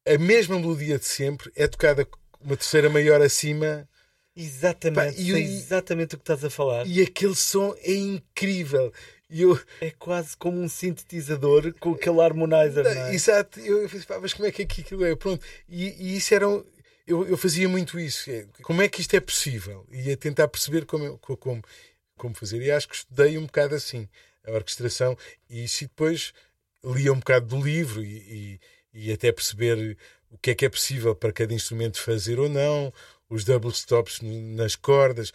[0.07, 2.07] A mesma melodia de sempre é tocada
[2.41, 3.89] uma terceira maior acima.
[4.35, 6.87] Exatamente, Pá, e, exatamente o que estás a falar.
[6.87, 8.93] E aquele som é incrível.
[9.29, 9.61] Eu...
[9.81, 12.85] É quase como um sintetizador com aquele harmonizer.
[12.85, 13.15] Não, não é?
[13.15, 15.15] Exato, eu pensava, mas como é que aquilo é?
[15.15, 15.45] Pronto.
[15.69, 16.47] E, e isso era.
[17.11, 18.31] Eu, eu, fazia muito isso.
[18.31, 19.85] É, como é que isto é possível?
[19.91, 21.63] E ia tentar perceber como, como,
[22.17, 22.63] como fazer.
[22.63, 24.09] E acho que estudei um bocado assim
[24.47, 25.19] a orquestração
[25.49, 26.33] e isso e depois
[26.85, 28.61] lia um bocado do livro e,
[28.93, 29.99] e, e, até perceber
[30.31, 32.93] o que é que é possível para cada instrumento fazer ou não,
[33.29, 35.33] os double stops nas cordas.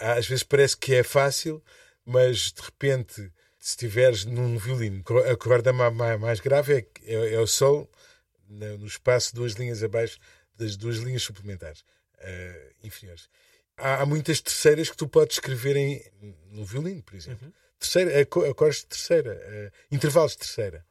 [0.00, 1.62] Às vezes parece que é fácil,
[2.06, 7.46] mas de repente se estiveres num violino, a corda mais grave é, é, é o
[7.46, 7.88] sol
[8.48, 10.18] no espaço duas linhas abaixo
[10.58, 13.28] das duas linhas suplementares uh, inferiores.
[13.76, 16.04] Há, há, muitas terceiras que tu podes escrever em,
[16.50, 17.46] no violino, por exemplo.
[17.46, 17.52] Uhum.
[17.78, 20.84] Terceira, acordes de terceira, uh, intervalos de terceira.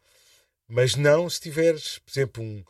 [0.67, 2.63] Mas não se tiveres, por exemplo, um,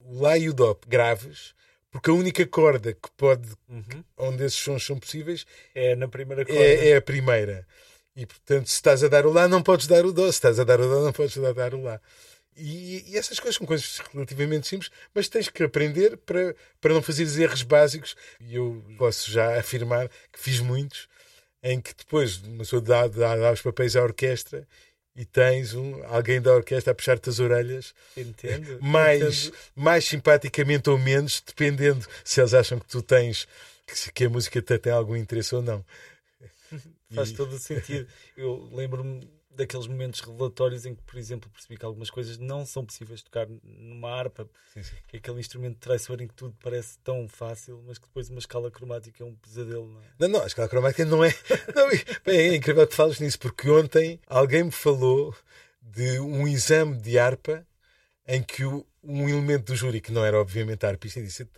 [0.00, 1.54] o Lá e o Dó graves,
[1.90, 4.04] porque a única corda que pode, Uhum.
[4.16, 6.58] onde esses sons são possíveis, É na primeira corda.
[6.60, 7.66] é, é a primeira.
[8.16, 10.24] E portanto, se estás a dar o Lá, não podes dar o Dó.
[10.24, 12.00] Se estás a dar o Dó, não podes dar, dar o Lá.
[12.60, 17.00] E, e essas coisas são coisas relativamente simples, mas tens que aprender para, para não
[17.02, 18.14] fazeres erros básicos.
[18.40, 21.08] E eu posso já afirmar que fiz muitos,
[21.62, 24.66] em que depois uma pessoa dá, dá, dá os papéis à orquestra
[25.16, 28.78] e tens um, alguém da orquestra a puxar-te as orelhas Entendo.
[28.80, 29.56] mais, Entendo.
[29.74, 33.46] mais simpaticamente ou menos, dependendo se eles acham que tu tens
[33.86, 35.84] que, que a música te tem algum interesse ou não.
[37.14, 38.06] Faz E- todo o sentido.
[38.36, 39.28] Eu lembro-me
[39.60, 43.24] daqueles momentos revelatórios em que, por exemplo, percebi que algumas coisas não são possíveis de
[43.26, 44.96] tocar numa harpa, Sim, sim.
[45.08, 48.38] que é aquele instrumento traiçoeiro em que tudo parece tão fácil, mas que depois uma
[48.38, 49.86] escala cromática é um pesadelo.
[49.88, 50.04] Não é?
[50.18, 51.30] Não, não, a escala cromática não é.
[51.74, 51.88] Não,
[52.24, 55.34] bem, é incrível que fales nisso, porque ontem alguém me falou
[55.82, 57.66] de um exame de harpa
[58.26, 61.48] em que o- um elemento do júri, que não era obviamente harpista, disse,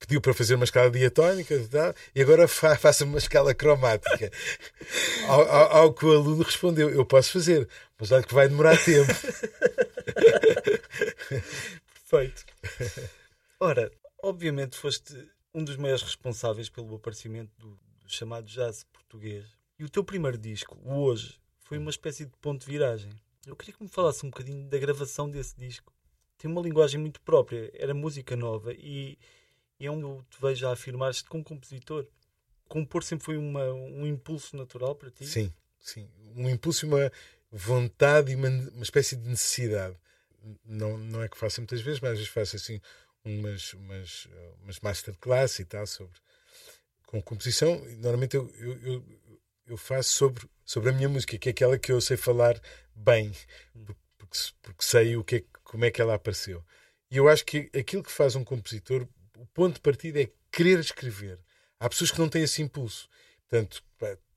[0.00, 4.30] pediu para fazer uma escala diatónica e tal, e agora fa faça uma escala cromática.
[5.28, 8.76] ao, ao- ao que o aluno respondeu: Eu posso fazer, mas olha que vai demorar
[8.82, 9.12] tempo.
[12.10, 12.44] Perfeito.
[13.60, 13.90] Ora,
[14.22, 15.14] obviamente foste
[15.54, 17.68] um dos maiores responsáveis pelo aparecimento do,
[18.02, 19.44] do chamado jazz português.
[19.78, 23.10] E o teu primeiro disco, o Hoje, foi uma espécie de ponto de viragem.
[23.46, 25.92] Eu queria que me falasse um bocadinho da gravação desse disco.
[26.36, 29.18] Tem uma linguagem muito própria, era música nova e,
[29.80, 32.06] e é onde eu te vejo a afirmar-te como compositor.
[32.68, 35.26] Compor sempre foi uma, um impulso natural para ti?
[35.26, 36.08] Sim, sim.
[36.36, 37.10] Um impulso e uma
[37.50, 39.96] vontade e uma, uma espécie de necessidade.
[40.64, 42.80] Não, não é que faça muitas vezes, mas às vezes faço assim
[43.24, 44.28] umas, umas,
[44.62, 46.16] umas masterclass e tal sobre
[47.06, 47.80] com composição.
[47.98, 49.04] Normalmente eu, eu, eu,
[49.66, 52.60] eu faço sobre, sobre a minha música, que é aquela que eu sei falar
[52.94, 53.32] bem,
[53.84, 56.64] por- porque, porque sei o que é, como é que ela apareceu.
[57.10, 59.06] E eu acho que aquilo que faz um compositor,
[59.40, 61.38] o ponto de partida é querer escrever.
[61.78, 63.08] Há pessoas que não têm esse impulso.
[63.48, 63.82] Portanto,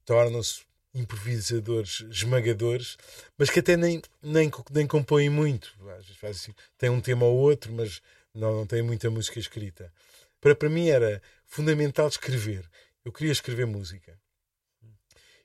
[0.06, 0.62] tornam-se
[0.94, 2.98] improvisadores esmagadores,
[3.38, 5.76] mas que até nem, nem, nem compõem muito.
[5.98, 8.02] Às vezes assim, tem um tema ou outro, mas
[8.34, 9.92] não, não tem muita música escrita.
[10.39, 12.70] Para, para mim era fundamental escrever.
[13.04, 14.18] Eu queria escrever música.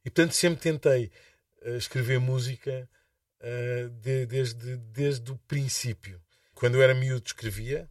[0.05, 1.11] E portanto sempre tentei
[1.63, 2.89] eh, escrever música
[3.41, 6.21] eh, de- desde, desde o princípio.
[6.55, 7.91] Quando eu era miúdo escrevia,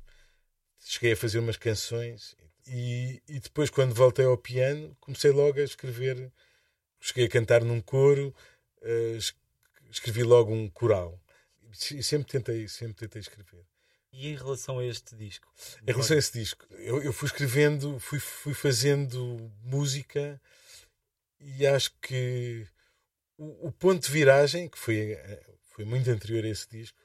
[0.88, 5.64] cheguei a fazer umas canções e, e depois quando voltei ao piano comecei logo a
[5.64, 6.32] escrever.
[7.00, 8.34] Cheguei a cantar num coro
[8.82, 9.36] eh, es-
[9.92, 11.20] escrevi logo um coral.
[11.92, 13.64] E sempre tentei sempre tentei escrever.
[14.12, 15.48] E em relação a este disco?
[15.84, 20.42] em relação a esse disco eu, eu fui escrevendo fui, fui fazendo música
[21.40, 22.66] e acho que
[23.38, 26.98] o, o ponto de viragem que foi eh, foi muito anterior a esse disco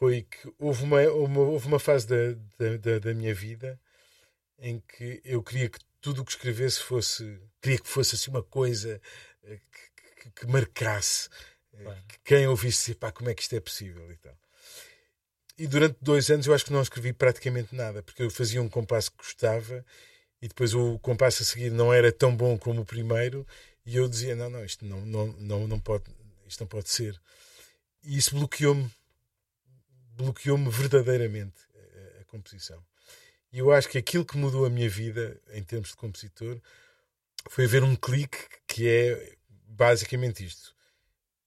[0.00, 3.78] foi que houve uma, uma- houve uma fase da, da, da, minha vida
[4.58, 8.42] em que eu queria que tudo o que escrevesse fosse queria que fosse assim uma
[8.42, 8.98] coisa
[9.44, 11.28] eh, que, que- que marcasse
[11.74, 12.02] eh, Claro.
[12.08, 14.34] que quem ouvisse pá, como é que isto é possível e tal.
[15.58, 18.68] E durante dois anos eu acho que não escrevi praticamente nada, porque eu fazia um
[18.70, 19.84] compasso que gostava
[20.40, 23.46] e depois o compasso a seguir não era tão bom como o primeiro
[23.84, 26.04] e eu dizia, não, não, isto não, não, não, não, pode,
[26.46, 27.20] isto não pode ser.
[28.02, 28.90] E isso bloqueou-me,
[30.16, 32.82] bloqueou-me verdadeiramente a, a composição.
[33.52, 36.60] E eu acho que aquilo que mudou a minha vida em termos de compositor
[37.48, 40.74] foi haver um clique que é basicamente isto.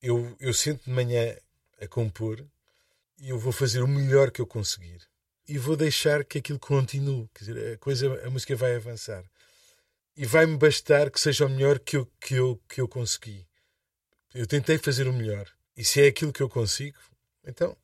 [0.02, 1.36] Eu, eu sento de manhã
[1.80, 2.46] a compor
[3.20, 5.02] e eu vou fazer o melhor que eu conseguir
[5.48, 7.30] e vou deixar que aquilo continue.
[7.34, 9.24] Quer dizer, a, coisa, a música vai avançar
[10.16, 13.48] e vai-me bastar que seja o melhor que eu, que, eu, que eu consegui.
[14.34, 16.98] Eu tentei fazer o melhor e se é aquilo que eu consigo,
[17.46, 17.78] então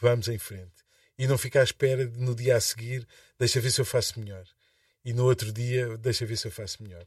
[0.00, 0.84] vamos em frente.
[1.18, 3.06] E não ficar à espera de no dia a seguir,
[3.38, 4.44] deixa ver se eu faço melhor.
[5.04, 7.04] E no outro dia, deixa ver se eu faço melhor.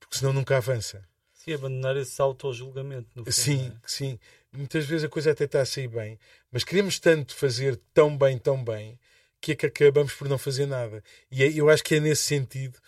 [0.00, 1.06] Porque senão nunca avança.
[1.32, 3.24] Sim, abandonar esse auto-julgamento.
[3.30, 3.80] Sim, é?
[3.86, 4.18] sim.
[4.52, 6.18] Muitas vezes a coisa até está a sair bem,
[6.50, 8.98] mas queremos tanto fazer tão bem, tão bem,
[9.40, 11.02] que é que acabamos por não fazer nada.
[11.30, 12.78] E é- eu acho que é nesse sentido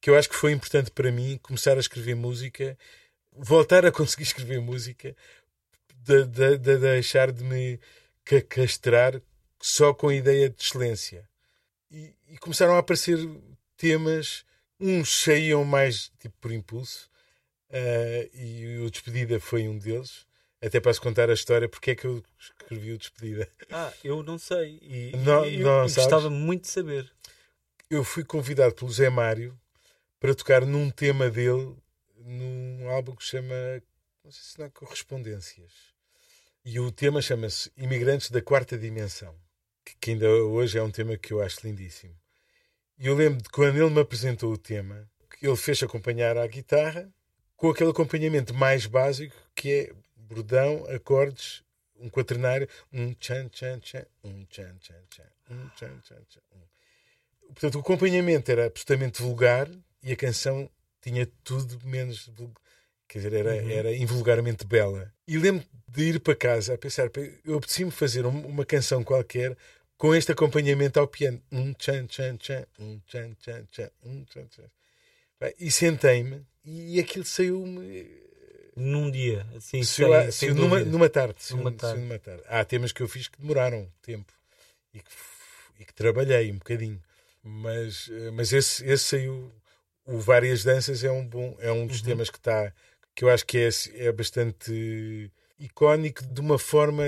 [0.00, 2.76] que eu acho que foi importante para mim começar a escrever música,
[3.32, 5.14] voltar a conseguir escrever música,
[5.94, 7.78] de, de- de deixar de me
[8.24, 9.20] ca- castrar
[9.60, 11.28] só com a ideia de excelência.
[11.90, 13.18] E, e começaram a aparecer
[13.76, 14.44] temas,
[14.78, 17.08] uns saíam mais tipo por impulso,
[17.72, 20.26] Uh, e o Despedida foi um deles.
[20.60, 23.48] Até posso contar a história porque é que eu escrevi o Despedida.
[23.70, 24.80] Ah, eu não sei.
[24.82, 25.94] E, Não- e- não e sabes?
[25.94, 27.08] gostava muito de saber.
[27.88, 29.56] Eu fui convidado pelo Zé Mário
[30.18, 31.76] para tocar num tema dele,
[32.16, 33.54] num álbum que se chama,
[34.24, 35.72] não sei se não é Correspondências.
[36.62, 39.34] E o tema chama-se Imigrantes da Quarta Dimensão,
[39.98, 42.14] que, ainda hoje é um tema que eu acho lindíssimo.
[42.98, 45.08] E eu lembro de quando ele me apresentou o tema,
[45.40, 47.10] ele fez acompanhar à guitarra
[47.56, 51.64] com aquele acompanhamento mais básico que é bordão, acordes,
[51.98, 56.40] um quaternário, um chan chan chan, um chan chan chan, um chan chan chan.
[56.52, 57.54] Um.
[57.54, 59.66] Portanto, o acompanhamento era absolutamente vulgar
[60.02, 60.70] e a canção
[61.00, 62.69] tinha tudo menos vulgar.
[63.10, 63.70] Quer dizer, era, uhum.
[63.70, 65.12] era invulgarmente bela.
[65.26, 67.10] E lembro de ir para casa a pensar,
[67.44, 69.56] eu apetecia-me fazer uma canção qualquer
[69.98, 71.42] com este acompanhamento ao piano.
[71.50, 74.70] Um chan chan chan, um chan chan chan, um chan chan.
[75.58, 78.08] E sentei-me e aquilo saiu-me
[78.76, 82.00] num dia, assim, se, sem, sem numa, numa, tarde, numa, tarde.
[82.00, 82.44] numa tarde.
[82.46, 84.32] Há temas que eu fiz que demoraram tempo
[84.94, 85.10] e que,
[85.80, 87.02] e que trabalhei um bocadinho,
[87.42, 89.52] mas, eh, mas esse, esse saiu.
[90.06, 92.06] O Várias Danças é um, bom, é um dos uhum.
[92.06, 92.72] temas que está
[93.14, 93.68] que eu acho que é,
[94.06, 97.04] é bastante icónico de uma forma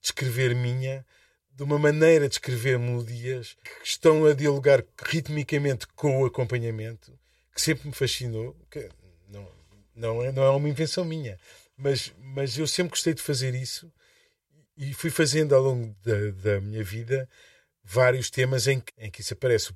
[0.00, 1.04] de escrever minha,
[1.50, 7.18] de uma maneira de escrever melodias que estão a dialogar ritmicamente com o acompanhamento,
[7.54, 8.54] que sempre me fascinou.
[8.70, 8.88] Que
[9.28, 9.48] não,
[9.94, 11.38] não é, não é uma invenção minha,
[11.76, 13.90] mas, mas eu sempre gostei de fazer isso
[14.76, 17.28] e fui fazendo ao longo da, da minha vida
[17.82, 19.72] vários temas em que, em que isso aparece.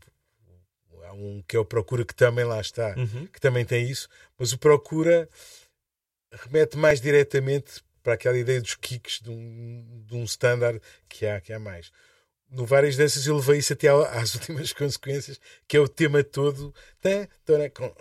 [1.05, 3.27] Há um que é o Procura, que também lá está, uhum.
[3.27, 5.29] que também tem isso, mas o Procura
[6.33, 11.41] remete mais diretamente para aquela ideia dos kicks de um, de um standard que há,
[11.41, 11.93] que há mais.
[12.49, 16.75] No Várias Danças eu levei isso até às últimas consequências, que é o tema todo.
[17.01, 17.95] Portanto,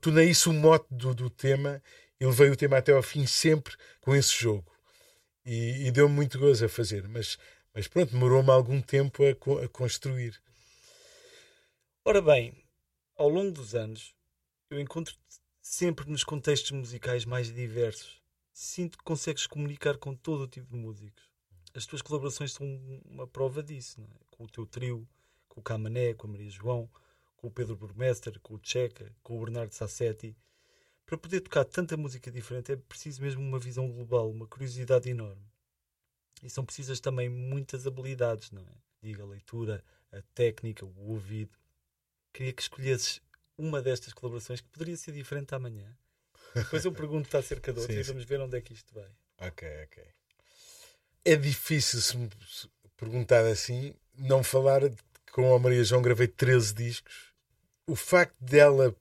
[0.00, 1.82] tornei isso o mote do, do tema
[2.20, 4.70] e levei o tema até ao fim sempre com esse jogo.
[5.44, 7.38] E, e deu-me muito gozo a fazer, mas,
[7.74, 10.40] mas pronto, demorou-me algum tempo a, a construir.
[12.04, 12.54] Ora bem,
[13.16, 14.14] ao longo dos anos,
[14.70, 15.18] eu encontro-te
[15.64, 18.22] sempre nos contextos musicais mais diversos.
[18.52, 21.24] Sinto que consegues comunicar com todo o tipo de músicos.
[21.74, 22.66] As tuas colaborações são
[23.02, 24.06] uma prova disso, é?
[24.30, 25.08] com o teu trio,
[25.48, 26.88] com o Camané, com a Maria João,
[27.34, 30.36] com o Pedro Burmester, com o Checa, com o Bernardo Sassetti.
[31.06, 35.50] Para poder tocar tanta música diferente é preciso mesmo uma visão global, uma curiosidade enorme.
[36.42, 38.74] E são precisas também muitas habilidades, não é?
[39.02, 41.58] Diga a leitura, a técnica, o ouvido.
[42.34, 43.22] Queria que escolhesses
[43.56, 45.96] uma destas colaborações que poderia ser diferente amanhã.
[46.54, 49.10] Depois eu pergunto-te acerca de outra e vamos ver onde é que isto vai.
[49.38, 50.04] Ok, ok.
[51.24, 52.28] É difícil se me
[52.96, 54.82] perguntar assim, não falar
[55.32, 57.34] com a Maria João gravei 13 discos
[57.86, 58.94] o facto dela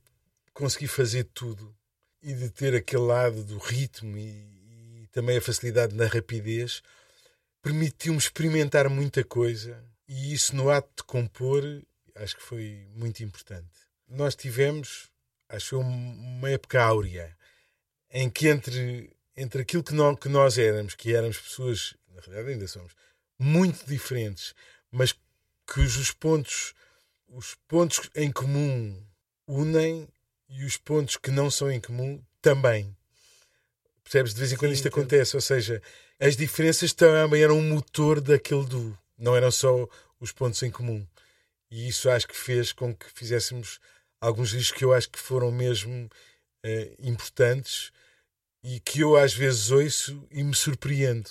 [0.54, 1.76] conseguir fazer tudo
[2.22, 6.82] e de ter aquele lado do ritmo e, e também a facilidade na rapidez
[7.62, 11.64] permitiu-me experimentar muita coisa e isso no ato de compor
[12.16, 13.72] acho que foi muito importante.
[14.14, 15.10] Nós tivemos,
[15.50, 17.36] acho uma época áurea
[18.12, 22.54] em que entre, entre aquilo que, não, que nós éramos, que éramos pessoas, na realidade
[22.54, 22.94] ainda somos,
[23.40, 24.54] muito diferentes,
[24.92, 25.16] mas
[25.66, 26.74] cujos pontos
[27.36, 28.96] os pontos em comum
[29.48, 30.08] unem
[30.48, 32.96] e os pontos que não são em comum também.
[34.04, 34.34] Percebes?
[34.34, 35.00] De vez em quando Sim, isto entendo.
[35.00, 35.36] acontece.
[35.36, 35.82] Ou seja,
[36.20, 39.88] as diferenças também eram um motor daquele duo, não eram só
[40.20, 41.06] os pontos em comum.
[41.72, 43.80] E isso acho que fez com que fizéssemos
[44.24, 46.06] alguns discos que eu acho que foram mesmo
[46.66, 47.92] uh, importantes
[48.64, 51.30] e que eu às vezes ouço e me surpreendo.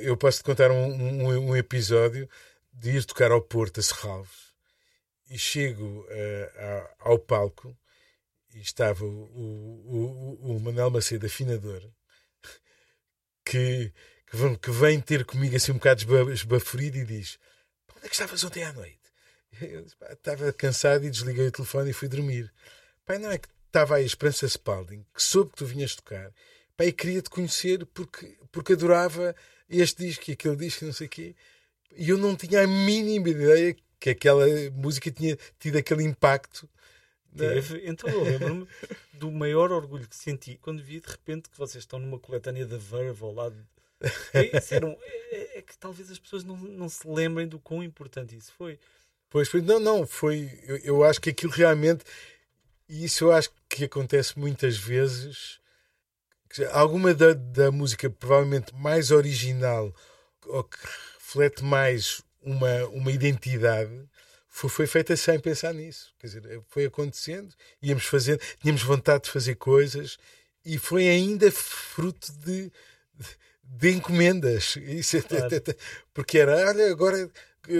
[0.00, 2.28] Eu posso te contar um, um, um episódio
[2.72, 4.54] de ir tocar ao Porto, a Serralves,
[5.28, 7.76] e chego uh, ao palco
[8.54, 11.82] e estava o, o, o, o Manuel Macedo, afinador,
[13.44, 13.92] que,
[14.30, 17.38] que, vem, que vem ter comigo assim um bocado esbaforido e diz:
[17.94, 19.03] Onde é que estavas ontem à noite?
[19.60, 22.52] Eu estava cansado e desliguei o telefone e fui dormir.
[23.04, 26.32] Pai, não é que estava aí a Esperança Spalding, que soube que tu vinhas tocar,
[26.76, 29.34] pai, queria te conhecer porque, porque adorava
[29.68, 31.34] este disco e aquele disco, não sei o quê.
[31.96, 36.68] E eu não tinha a mínima ideia que aquela música tinha tido aquele impacto.
[37.32, 37.54] Né?
[37.54, 37.82] Teve.
[37.88, 38.68] Então eu lembro-me
[39.14, 42.76] do maior orgulho que senti quando vi de repente que vocês estão numa coletânea da
[42.76, 43.56] Verve ao lado.
[44.34, 48.52] É, é, é, que talvez as pessoas não, não se lembrem do quão importante isso
[48.52, 48.78] foi.
[49.34, 50.48] Pois foi, não, não, foi.
[50.62, 52.04] Eu, eu acho que aquilo realmente.
[52.88, 55.58] E isso eu acho que acontece muitas vezes.
[56.70, 59.92] Alguma da, da música provavelmente mais original
[60.46, 60.78] ou que
[61.16, 64.08] reflete mais uma, uma identidade
[64.48, 66.14] foi, foi feita sem pensar nisso.
[66.20, 70.16] Quer dizer, foi acontecendo, íamos fazendo, tínhamos vontade de fazer coisas
[70.64, 72.70] e foi ainda fruto de,
[73.12, 73.28] de,
[73.64, 74.76] de encomendas.
[74.86, 75.48] Isso, é claro.
[76.14, 77.28] porque era, olha, agora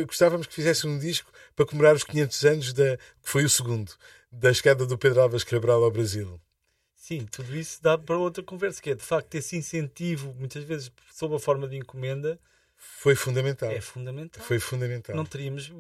[0.05, 3.93] gostávamos que fizesse um disco para comemorar os 500 anos da, que foi o segundo,
[4.31, 6.41] da chegada do Pedro Alves Cabral ao Brasil.
[6.95, 10.91] Sim, tudo isso dá para outra conversa, que é de facto esse incentivo, muitas vezes
[11.13, 12.41] sob a forma de encomenda,
[12.77, 13.71] Foi fundamental.
[13.71, 14.43] É fundamental.
[14.43, 15.15] Foi fundamental.
[15.15, 15.71] Não teríamos,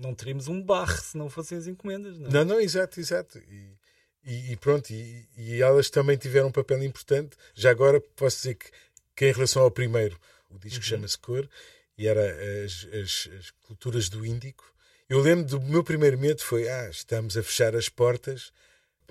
[0.00, 2.18] não teríamos um barro se não fossem as encomendas.
[2.18, 2.32] Não, é?
[2.32, 3.38] não, não, exato, exato.
[3.38, 3.76] E,
[4.24, 7.36] e, e pronto, e, e, elas também tiveram um papel importante.
[7.54, 8.70] Já agora posso dizer que,
[9.16, 10.18] que em relação ao primeiro,
[10.50, 10.82] o disco uhum.
[10.82, 11.48] chama-se Cor,
[11.96, 14.72] e era as, as, as, culturas do Índico.
[15.08, 18.52] Eu lembro do meu primeiro medo foi, ah, estamos a fechar as portas,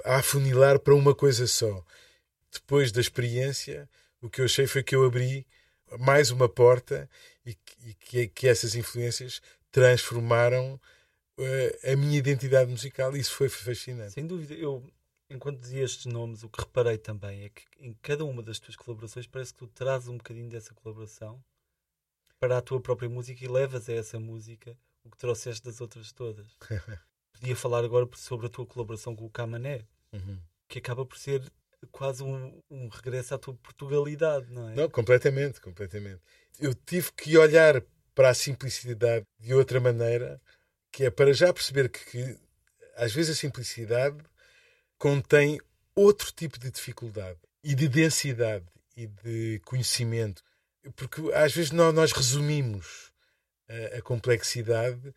[0.05, 1.83] a afunilar para uma coisa só.
[2.51, 3.89] Depois da experiência,
[4.21, 5.43] o que eu achei foi que eu abri
[5.99, 7.09] mais uma porta
[7.43, 9.41] e, e que, que, essas influências
[9.71, 10.79] transformaram
[11.39, 13.17] uh, a minha identidade musical.
[13.17, 14.13] Isso foi fascinante.
[14.13, 14.53] Sem dúvida.
[14.53, 14.83] Eu,
[15.31, 18.75] enquanto dizia estes nomes, o que reparei também é que em cada uma das tuas
[18.75, 21.43] colaborações parece que tu trazes um bocadinho dessa colaboração
[22.39, 24.77] para a tua própria música e levas a essa música
[25.07, 26.45] o que trouxeste das outras todas.
[27.33, 30.39] Podia falar agora sobre a tua colaboração com o Camané, uhum.
[30.67, 31.41] que acaba por ser
[31.91, 34.75] quase um, um, regresso à tua Portugalidade, não é?
[34.75, 36.21] Não, completamente, completamente.
[36.59, 37.81] Eu tive que olhar
[38.15, 40.41] para a simplicidade de outra maneira,
[40.91, 42.39] que é para já perceber que, que
[42.95, 44.17] às vezes a simplicidade
[44.97, 45.59] contém
[45.95, 50.43] outro tipo de dificuldade e de densidade e de conhecimento.
[50.95, 53.11] Porque às vezes nós, nós resumimos
[53.69, 55.13] a, a, complexidade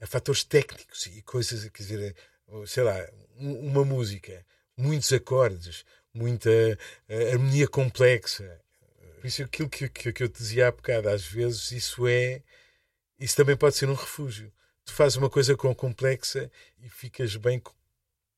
[0.00, 2.16] a fatores técnicos e coisas, quer dizer,
[2.66, 2.96] sei lá,
[3.36, 4.44] uma música
[4.80, 6.50] muitos acordes, muita
[7.30, 8.60] harmonia complexa.
[9.20, 12.42] Por isso, aquilo que, que, que eu te dizia há bocado, às vezes, isso é.
[13.18, 14.50] Isso também pode ser um refúgio.
[14.84, 17.74] Tu fazes uma coisa com complexa e ficas bem com,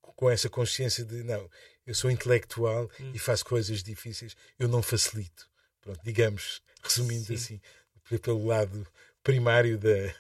[0.01, 1.49] com essa consciência de não,
[1.87, 3.13] eu sou intelectual hum.
[3.15, 5.49] e faço coisas difíceis, eu não facilito.
[5.81, 7.35] Pronto, digamos, resumindo Sim.
[7.35, 7.61] assim,
[8.19, 8.87] pelo lado
[9.23, 10.15] primário da,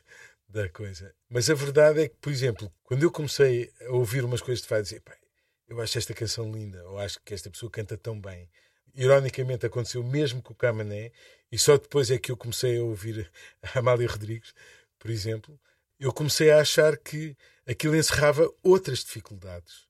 [0.49, 1.15] da coisa.
[1.29, 4.69] Mas a verdade é que, por exemplo, quando eu comecei a ouvir umas coisas de
[4.69, 5.03] fado, dizer,
[5.69, 8.49] eu acho esta canção linda, ou acho que esta pessoa canta tão bem.
[8.95, 11.11] Ironicamente aconteceu mesmo com o Camané,
[11.51, 13.31] e só depois é que eu comecei a ouvir
[13.63, 14.55] a Amália Rodrigues,
[14.99, 15.59] por exemplo,
[15.99, 17.37] eu comecei a achar que
[17.67, 19.87] aquilo encerrava outras dificuldades,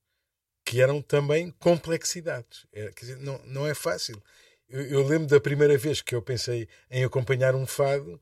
[0.64, 2.66] que eram também complexidades.
[2.72, 4.22] É, quer dizer, não, não é fácil.
[4.68, 8.20] Eu, eu, lembro da primeira vez que eu pensei em acompanhar um fado,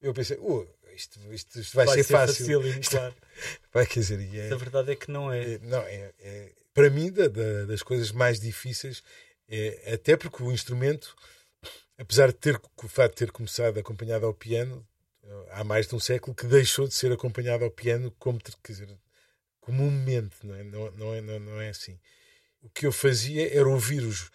[0.00, 2.60] eu pensei, oh, isto, isto, isto vai, vai, ser, ser fácil.
[2.60, 3.14] Facílimo, claro.
[3.72, 5.54] Vai, quer dizer, é, a verdade é que não é.
[5.54, 9.02] é não, é, é para mim, da, da, das coisas mais difíceis,
[9.48, 11.16] é, até porque o instrumento,
[11.98, 14.86] apesar de ter, o fato de ter começado acompanhado ao piano,
[15.50, 18.88] há mais de um século, que deixou de ser acompanhado ao piano como, quer dizer,
[19.60, 20.62] comumente, não é?
[20.62, 21.98] Não, não, é, não, não é assim.
[22.62, 24.30] O que eu fazia era ouvir os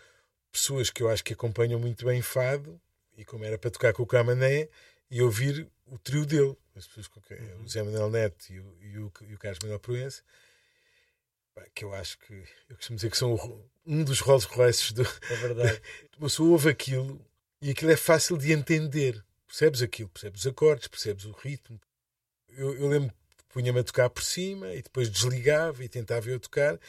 [0.52, 2.80] pessoas que eu acho que acompanham muito bem fado,
[3.18, 4.70] e como era para tocar com o Camané,
[5.14, 7.64] e ouvir o trio dele, as pessoas uhum.
[7.64, 10.24] o Zé Manuel Neto e o, e o, e o Carlos Manuel Proença,
[11.76, 12.34] que eu acho que
[12.68, 15.04] eu costumo dizer que são um dos Rolls Royces do.
[15.04, 15.82] É verdade.
[16.18, 17.24] Você ouve aquilo
[17.62, 19.24] e aquilo é fácil de entender.
[19.46, 21.80] Percebes aquilo, percebes os acordes, percebes o ritmo.
[22.50, 26.40] Eu, eu lembro que punha-me a tocar por cima e depois desligava e tentava eu
[26.40, 26.80] tocar,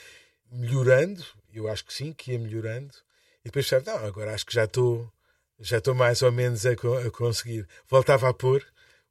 [0.51, 1.23] melhorando.
[1.53, 2.95] Eu acho que sim, que ia melhorando.
[3.43, 5.13] E depois pensava, não, agora acho que já estou
[5.61, 7.67] já estou mais ou menos a, a, conseguir.
[7.89, 8.65] Voltava a pôr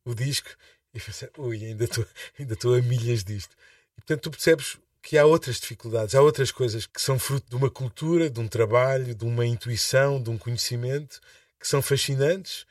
[0.05, 0.49] o disco
[0.93, 2.05] e pensava, ui, ainda estou
[2.39, 3.55] ainda estou a milhas disto.
[3.97, 7.55] E portanto tu percebes que há outras dificuldades, há outras coisas que são fruto de
[7.55, 11.19] uma cultura, de um trabalho, de uma intuição, de um conhecimento
[11.59, 12.65] que são fascinantes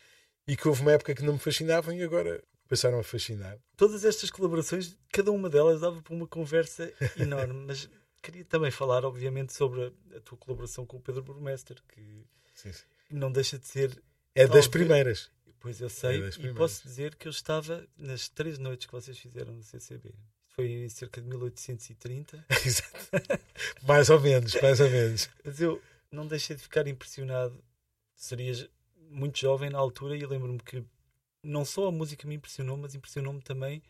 [0.47, 3.59] e que houve uma época que não me fascinavam e agora passaram a fascinar.
[3.77, 7.89] Todas estas colaborações, cada uma delas dava para uma conversa enorme, mas
[8.23, 12.01] queria também falar, obviamente, sobre a, tua colaboração com o Pedro Burmester, que
[12.55, 12.85] sim, sim.
[13.13, 14.03] Não deixa de ser.
[14.35, 15.31] É das primeiras.
[15.61, 19.17] Pois eu sei, é e posso dizer que eu estava nas três noites que vocês
[19.17, 20.13] fizeram no CCB
[20.55, 22.45] foi em cerca de 1830.
[22.65, 23.35] Exato.
[23.83, 25.29] mais ou menos, mais ou menos.
[25.45, 27.63] Mas eu não deixei de ficar impressionado.
[28.15, 28.69] Serias
[29.11, 30.85] muito jovem na altura e lembro-me que
[31.45, 33.83] não só a música me impressionou, mas impressionou-me também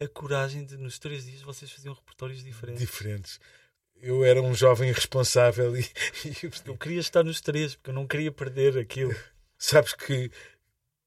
[0.00, 2.80] a coragem de nos três dias vocês faziam repertórios diferentes.
[2.80, 3.40] Diferentes.
[4.00, 5.84] Eu era um jovem irresponsável e,
[6.66, 9.14] eu queria estar nos três porque eu não queria perder aquilo.
[9.58, 10.30] Sabes que,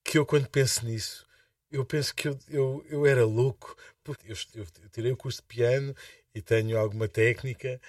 [0.04, 1.30] que eu quando penso nisso
[1.72, 3.76] eu penso que eu, eu, eu era louco.
[4.26, 5.96] Eu, eu, eu tirei o curso de piano
[6.34, 7.80] e tenho alguma técnica,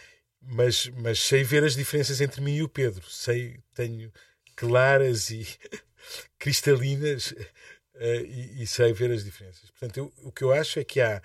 [0.41, 3.09] mas, mas sei ver as diferenças entre mim e o Pedro.
[3.09, 4.13] Sei, tenho
[4.55, 5.47] claras e
[6.39, 9.71] cristalinas uh, e, e, sei ver as diferenças.
[9.71, 11.23] Portanto, eu, o que eu acho é que há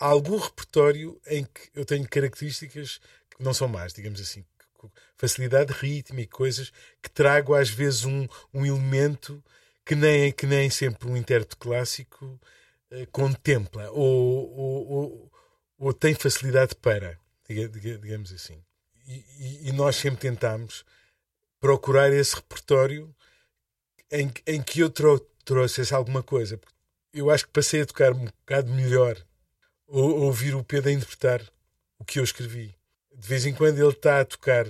[0.00, 2.98] algum repertório em que eu tenho características
[3.30, 4.44] que não são más, digamos assim.
[5.16, 6.72] Facilidade rítmica, coisas
[7.02, 9.44] que trago às vezes um, um elemento
[9.84, 12.40] que nem, que nem sempre um intérprete clássico
[12.90, 15.32] uh, contempla ou, ou, ou,
[15.78, 18.62] ou, tem facilidade para, digamos assim.
[19.06, 20.84] E, e, nós sempre tentamos
[21.58, 23.14] procurar esse repertório
[24.10, 24.90] em, em que eu
[25.44, 26.58] trouxesse alguma coisa.
[27.12, 29.16] Eu acho que passei a tocar um bocado melhor,
[29.90, 31.42] ou ouvir o Pedro a interpretar
[31.98, 32.74] o que eu escrevi.
[33.12, 34.66] De vez em quando ele está a tocar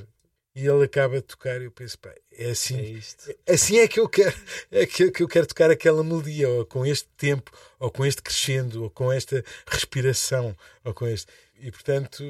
[0.54, 3.34] e ele acaba de tocar e eu penso, pá, é assim, é isto.
[3.48, 4.34] assim é que eu quero,
[4.72, 8.20] é que, que eu quero tocar aquela melodia, ou com este tempo, ou com este
[8.22, 11.30] crescendo, ou com esta respiração, ou com este.
[11.60, 12.24] E portanto,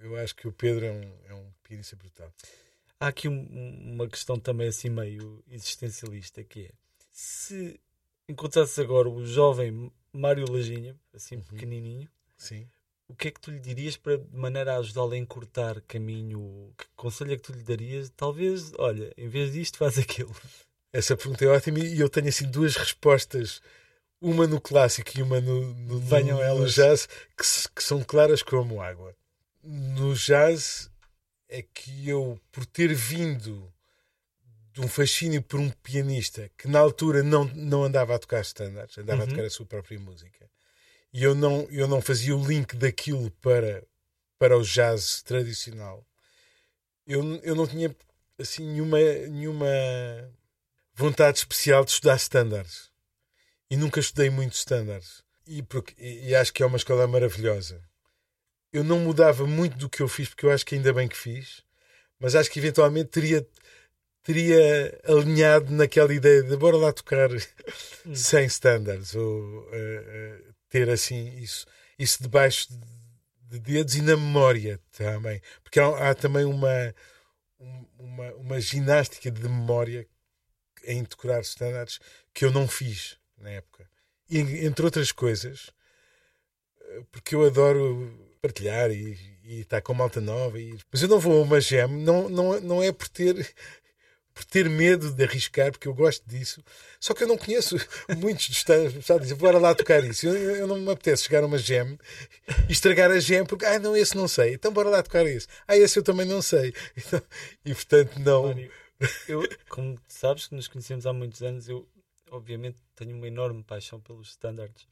[0.00, 2.32] eu acho que o Pedro é um, é um pianista brutal.
[2.98, 6.70] Há aqui um, uma questão também assim meio existencialista que é
[7.12, 7.78] se
[8.28, 11.42] encontrasses agora o jovem Mário Lajinha, assim uhum.
[11.42, 12.66] pequenininho, Sim
[13.08, 16.72] o que é que tu lhe dirias para de maneira a ajudá-lo a encurtar caminho?
[16.76, 18.10] Que conselho é que tu lhe darias?
[18.16, 20.34] Talvez, olha, em vez disto, faz aquilo.
[20.92, 23.60] Essa pergunta é ótima e eu tenho assim duas respostas,
[24.20, 26.60] uma no clássico e uma no, no, Venham no, elas.
[26.60, 27.44] no jazz, que,
[27.74, 29.14] que são claras como água.
[29.62, 30.90] No jazz
[31.48, 33.72] é que eu, por ter vindo
[34.76, 38.98] de um fascínio por um pianista que na altura não, não andava a tocar standards,
[38.98, 39.26] andava uhum.
[39.26, 40.46] a tocar a sua própria música
[41.14, 43.82] e eu não, eu não fazia o link daquilo para,
[44.38, 46.06] para o jazz tradicional,
[47.06, 47.96] eu, eu não tinha
[48.38, 49.66] assim nenhuma, nenhuma
[50.92, 52.90] vontade especial de estudar standards.
[53.70, 55.24] E nunca estudei muito standards.
[55.46, 57.82] E, porque, e, e acho que é uma escola maravilhosa.
[58.70, 61.16] Eu não mudava muito do que eu fiz, porque eu acho que ainda bem que
[61.16, 61.62] fiz,
[62.20, 63.46] mas acho que eventualmente teria,
[64.26, 68.14] teria alinhado naquela ideia de bora lá tocar hum.
[68.14, 71.64] sem standards, ou uh, uh, ter assim isso,
[71.96, 72.66] isso debaixo
[73.48, 75.40] de dedos e na memória também.
[75.62, 76.92] Porque há, há também uma,
[77.96, 80.04] uma, uma ginástica de memória
[80.84, 82.00] em decorar standards
[82.34, 83.88] que eu não fiz na época.
[84.28, 85.70] E, entre outras coisas,
[87.12, 88.12] porque eu adoro
[88.42, 90.60] partilhar e, e estar com malta nova.
[90.60, 93.54] E, mas eu não vou a uma gem, não, não, não é por ter
[94.36, 96.62] por ter medo de arriscar, porque eu gosto disso.
[97.00, 97.74] Só que eu não conheço
[98.18, 100.26] muitos dos pessoal dizem, bora lá tocar isso.
[100.26, 101.98] Eu, eu, não me apetece chegar a uma gem
[102.68, 104.52] e estragar a gem, porque, ah, não, esse não sei.
[104.52, 105.48] Então bora lá tocar isso.
[105.66, 106.74] Ah, esse eu também não sei.
[106.94, 107.22] Então,
[107.64, 108.54] e portanto, não.
[109.26, 111.88] Eu, como sabes que nos conhecemos há muitos anos, eu
[112.30, 114.86] obviamente tenho uma enorme paixão pelos standards,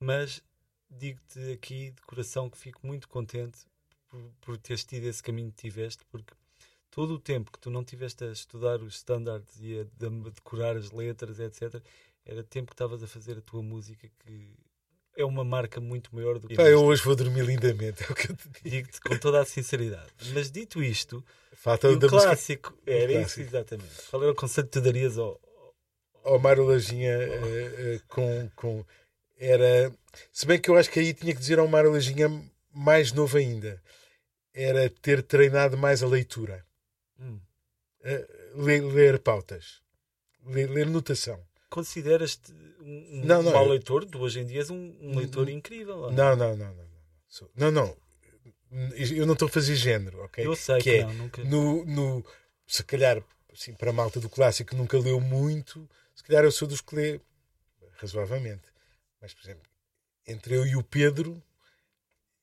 [0.00, 0.42] mas
[0.90, 3.60] digo-te aqui de coração que fico muito contente
[4.08, 6.34] por, por teres tido esse caminho que tiveste, porque
[6.92, 9.84] todo o tempo que tu não tiveste a estudar os standards e a,
[10.30, 11.82] decorar as letras, etc.,
[12.24, 14.50] era tempo que estavas a fazer a tua música que
[15.16, 16.54] é uma marca muito maior do que.
[16.54, 18.70] Pá, eu hoje vou dormir lindamente, é o que eu te digo.
[18.70, 20.10] Digo-te com toda a sinceridade.
[20.32, 21.24] Mas dito isto,
[21.54, 22.70] Falta o clássico.
[22.70, 22.90] Música...
[22.90, 23.28] Era clássico.
[23.28, 24.02] isso, exatamente.
[24.10, 25.40] Qual era o conceito que tu darias ao.
[26.24, 28.84] Ao Mário Lajinha uh, uh, com, com.
[29.36, 29.92] Era.
[30.30, 32.28] Se bem que eu acho que aí tinha que dizer ao Mário Lajinha
[32.72, 33.82] mais novo ainda.
[34.54, 36.64] Era ter treinado mais a leitura.
[37.22, 37.40] Hum.
[38.00, 39.80] Uh, ler, ler, pautas,
[40.44, 41.40] ler, ler notação.
[41.70, 44.04] Consideras-te um, não, não, mau leitor?
[44.04, 46.10] Tu hoje em dia és um, um leitor incrível.
[46.10, 46.84] Não, não, não, não.
[47.56, 47.72] Não, não.
[47.72, 48.02] não.
[48.96, 50.46] Eu não estou a fazer género, ok?
[50.46, 51.44] Eu sei que, que é, não, nunca.
[51.44, 52.24] No, no,
[52.66, 56.66] se calhar, assim, para a malta do clássico nunca leu muito, se calhar eu sou
[56.66, 57.20] dos que lê
[57.98, 58.64] razoavelmente.
[59.20, 59.70] Mas, por exemplo,
[60.26, 61.42] entre eu e o Pedro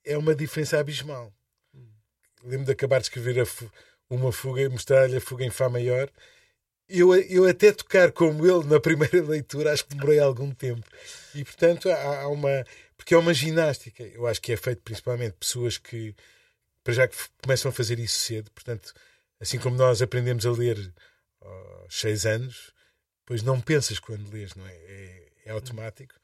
[0.05, 1.34] é uma diferença abismal.
[1.73, 1.89] Hum.
[2.43, 3.45] Lembro de acabar de escrever a,
[4.10, 6.10] uma fuga, mostrar-lhe a fuga em Fá maior.
[6.88, 10.88] Eu, eu até tocar como ele na primeira leitura, acho que demorei algum tempo.
[11.36, 12.66] E portanto há, há uma.
[12.97, 14.03] Porque é uma ginástica.
[14.03, 16.16] Eu acho que é feito principalmente pessoas que,
[16.84, 18.93] para já que começam a fazer isso cedo, portanto,
[19.39, 20.91] assim como nós aprendemos a ler
[21.41, 22.74] aos seis anos,
[23.26, 24.74] pois não pensas quando lês, não é?
[24.74, 26.16] É, é automático.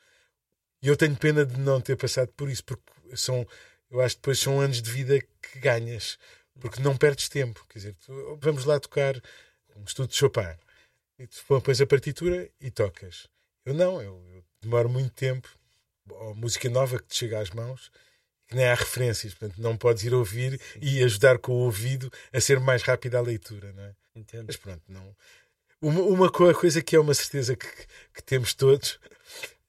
[0.81, 2.83] E eu tenho pena de não ter passado por isso, porque
[3.15, 3.47] são,
[3.89, 6.17] eu acho que depois são anos de vida que ganhas
[6.59, 7.65] porque não perdes tempo.
[7.69, 9.15] Quer dizer, tu, vamos lá tocar
[9.75, 10.55] um estudo de Chopin.
[11.17, 13.27] E tu pões a partitura e tocas.
[13.65, 15.49] Eu não, eu, eu demoro muito tempo.
[16.09, 17.91] Ou música nova que te chega às mãos,
[18.47, 20.79] que nem há referências, portanto não podes ir ouvir Sim.
[20.79, 23.95] e ajudar com o ouvido a ser mais rápida a leitura, não é?
[24.15, 24.45] Entendo.
[24.45, 25.15] Mas pronto, não.
[25.81, 27.67] Uma, uma coisa que é uma certeza que,
[28.13, 28.99] que temos todos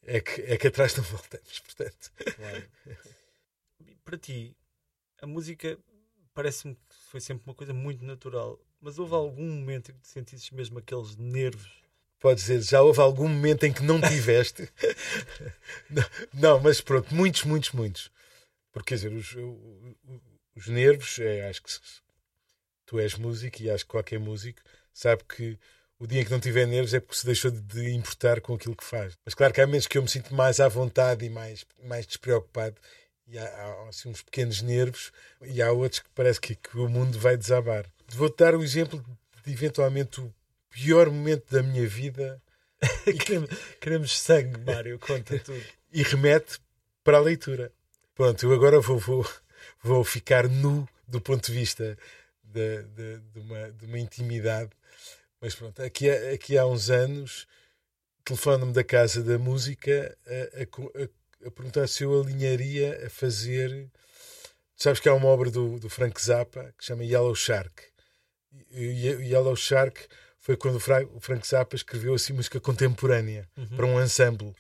[0.02, 2.12] é que, é que atrás não voltamos, portanto.
[2.36, 2.68] Claro.
[4.04, 4.56] Para ti,
[5.20, 5.76] a música
[6.36, 8.60] parece-me que foi sempre uma coisa muito natural.
[8.78, 11.72] Mas houve algum momento em que te sentisses mesmo aqueles nervos?
[12.20, 14.70] Pode dizer, já houve algum momento em que não tiveste?
[15.88, 18.10] não, não, mas pronto, muitos, muitos, muitos.
[18.70, 19.34] Porque quer dizer, os,
[20.54, 21.72] os nervos, é, acho que
[22.84, 24.60] tu és músico e acho que qualquer músico
[24.92, 25.58] sabe que
[25.98, 28.76] o dia em que não tiver nervos é porque se deixou de importar com aquilo
[28.76, 29.16] que faz.
[29.24, 32.06] Mas claro que há menos que eu me sinto mais à vontade e mais, mais
[32.06, 32.76] despreocupado
[33.26, 35.12] e há, assim, uns pequenos nervos,
[35.42, 37.86] e há outros que parece que, que o mundo vai desabar.
[38.08, 39.04] Vou-te dar um exemplo
[39.44, 40.32] de eventualmente o
[40.70, 42.40] pior momento da minha vida
[43.24, 43.50] queremos,
[43.80, 45.64] queremos sangue, Mário, conta tudo.
[45.92, 46.58] E remete
[47.02, 47.72] para a leitura.
[48.14, 49.26] Pronto, eu agora vou, vou,
[49.82, 51.96] vou ficar nu do ponto de vista
[52.42, 54.70] de, de, de, uma, de uma intimidade.
[55.40, 57.46] Mas pronto, aqui, aqui há uns anos,
[58.24, 61.08] telefone-me da Casa da Música a, a, a,
[61.46, 63.90] a, perguntar se eu alinharia a fazer.
[64.76, 67.82] Sabes que há uma obra do, do Frank Zappa que se chama Yellow Shark.
[68.70, 70.06] E, e Yellow Shark
[70.38, 73.76] foi quando o Frank Zappa escreveu assim música contemporânea uhum.
[73.76, 74.54] para um ensemble.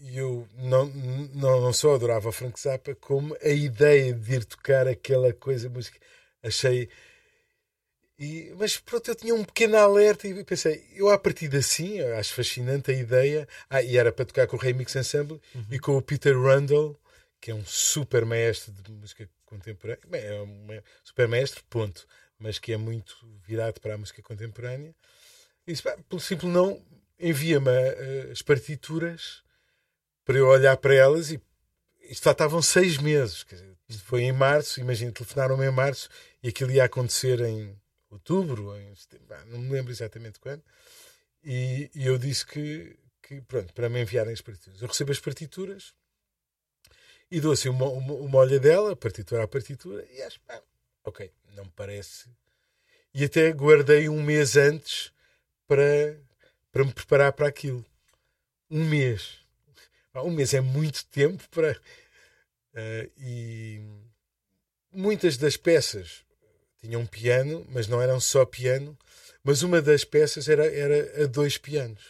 [0.00, 0.86] E eu não,
[1.34, 5.68] não, não só adorava o Frank Zappa, como a ideia de ir tocar aquela coisa,
[5.68, 5.98] música,
[6.42, 6.88] achei
[8.18, 12.34] e, mas pronto, eu tinha um pequeno alerta e pensei, eu a partir assim, acho
[12.34, 13.48] fascinante a ideia.
[13.70, 15.66] Ah, e era para tocar com o Remix Ensemble uhum.
[15.70, 16.98] e com o Peter Rundle,
[17.40, 20.02] que é um super mestre de música contemporânea.
[20.08, 22.06] Bem, é um super mestre, ponto.
[22.40, 23.16] Mas que é muito
[23.46, 24.92] virado para a música contemporânea.
[25.64, 26.82] E disse, pelo simples não,
[27.20, 29.42] envia-me uh, as partituras
[30.24, 31.40] para eu olhar para elas e
[32.10, 33.44] isto faltavam seis meses.
[33.48, 36.08] Dizer, isto foi em março, imagina, telefonaram-me em março
[36.42, 37.76] e aquilo ia acontecer em
[38.10, 40.62] outubro, em setembro, não me lembro exatamente quando,
[41.42, 44.82] e, e, eu disse que, que, pronto, para me enviarem as partituras.
[44.82, 45.94] Eu recebo as partituras
[47.30, 50.60] e dou assim uma, uma, uma olhadela, partitura a partitura, e acho, pá,
[51.04, 52.28] ok, não me parece.
[53.14, 55.12] E até guardei um mês antes
[55.66, 56.20] para,
[56.72, 57.84] para me preparar para aquilo.
[58.70, 59.38] Um mês.
[60.14, 61.72] Um mês é muito tempo para.
[62.74, 63.82] Uh, e
[64.92, 66.24] muitas das peças
[66.80, 68.96] tinha um piano, mas não eram só piano,
[69.42, 72.02] mas uma das peças era, era a dois pianos.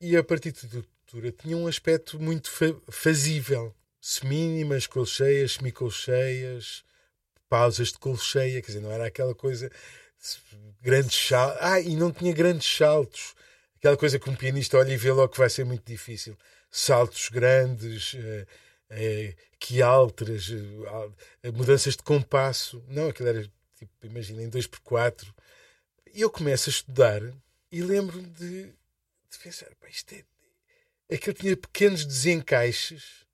[0.00, 3.74] E a partitura tinha um aspecto muito fa fazível.
[4.00, 6.82] Semínimas, colcheias, semicolcheias,
[7.48, 9.70] pausas de colcheia, quer dizer, não era aquela coisa
[10.80, 11.58] grandes saltos.
[11.60, 13.34] Ah, e não tinha grandes saltos.
[13.76, 16.36] Aquela coisa que um pianista olha e vê logo que vai ser muito difícil.
[16.70, 18.46] Saltos grandes, eh,
[18.90, 20.50] eh, que alteras,
[21.42, 22.82] eh, mudanças de compasso.
[22.88, 23.50] Não, aquilo era
[23.86, 25.32] tipo, imaginem, 2x4.
[26.14, 27.22] E eu começo a estudar
[27.72, 30.24] e lembro-me de, de pensar, pá, isto é.
[31.14, 33.26] Aquilo tinha pequenos desencaixes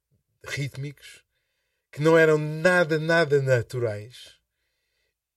[0.44, 1.24] rítmicos
[1.90, 4.36] que não eram nada, nada naturais.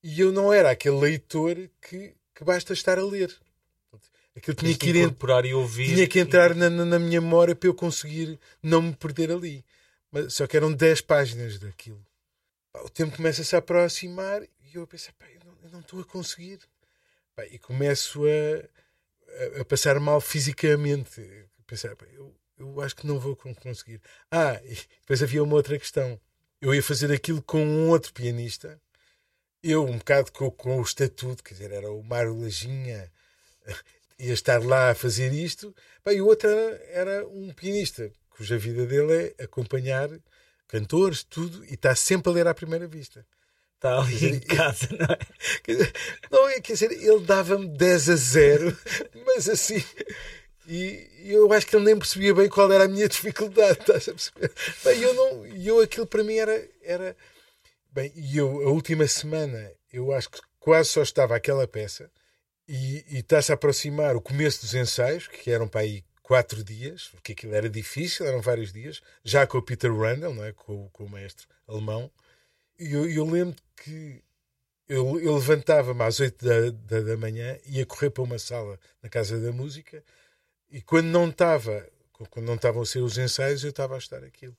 [0.04, 3.36] E eu não era aquele leitor que, que basta estar a ler.
[4.36, 5.96] Aquilo tinha que ir incorporar e ouvir.
[5.96, 9.66] Tinha que entrar na, na, minha memória para eu conseguir não me perder ali.
[10.12, 12.06] Mas, só que eram 10 páginas daquilo.
[12.84, 14.42] O tempo começa-se a aproximar
[14.72, 15.26] e eu pensei, pá,
[15.64, 16.60] eu não estou a conseguir.
[17.36, 21.22] Pá, e começo a, a, a, passar mal fisicamente.
[21.66, 24.02] Pensar, pá, eu, eu acho que não vou conseguir.
[24.32, 26.20] Ah, e depois havia uma outra questão.
[26.62, 28.80] Eu ia fazer aquilo com um outro pianista.
[29.64, 33.12] Eu, um bocado com, com o estatuto, quer dizer, era o Mário Lajinha,
[34.20, 35.76] ia estar lá a fazer isto.
[36.04, 40.10] Pá, e o outro era, era um pianista, cuja vida dele é acompanhar
[40.68, 43.26] cantores, tudo, e está sempre a ler à primeira vista.
[43.80, 45.18] Está ali dizer, em casa, não é?
[45.64, 45.94] Quer dizer,
[46.30, 48.78] não é, quer dizer, ele dava-me 10 a 0,
[49.26, 49.82] mas assim.
[50.68, 54.12] E eu acho que ele nem percebia bem qual era a minha dificuldade, estás a
[54.12, 54.52] perceber?
[54.84, 57.16] Bem, eu não, eu aquilo para mim era, era.
[57.90, 62.12] Bem, e eu, a última semana, eu acho que quase só estava aquela peça
[62.68, 67.08] e, e está-se a aproximar o começo dos ensaios, que eram para aí quatro dias,
[67.14, 70.52] porque aquilo era difícil, eram vários dias, já com o Peter Randall, não é?
[70.52, 72.12] com, com o maestro alemão.
[72.80, 74.24] E eu, eu lembro que
[74.88, 79.10] eu, eu levantava-me às 8 da, da, da, manhã, ia correr para uma sala na
[79.10, 80.04] Casa da Música
[80.72, 81.88] e quando não estava,
[82.30, 84.58] quando não estavam a ser os ensaios, eu estava a estar aquilo.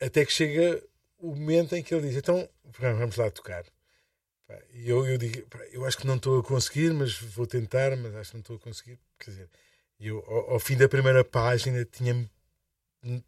[0.00, 0.82] Até que chega
[1.18, 2.48] o momento em que ele diz: Então
[2.78, 3.64] vamos lá tocar.
[4.72, 8.14] E eu, eu digo: Eu acho que não estou a conseguir, mas vou tentar, mas
[8.14, 8.98] acho que não estou a conseguir.
[9.18, 9.50] Quer dizer,
[10.00, 12.28] eu, ao, ao fim da primeira página, tinha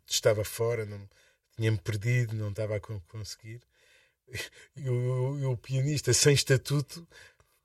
[0.07, 1.09] estava fora, não
[1.57, 3.61] tinha-me perdido, não estava a conseguir
[4.77, 7.07] e o, e o pianista sem estatuto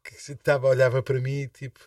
[0.04, 1.80] que estava, olhava para mim tipo,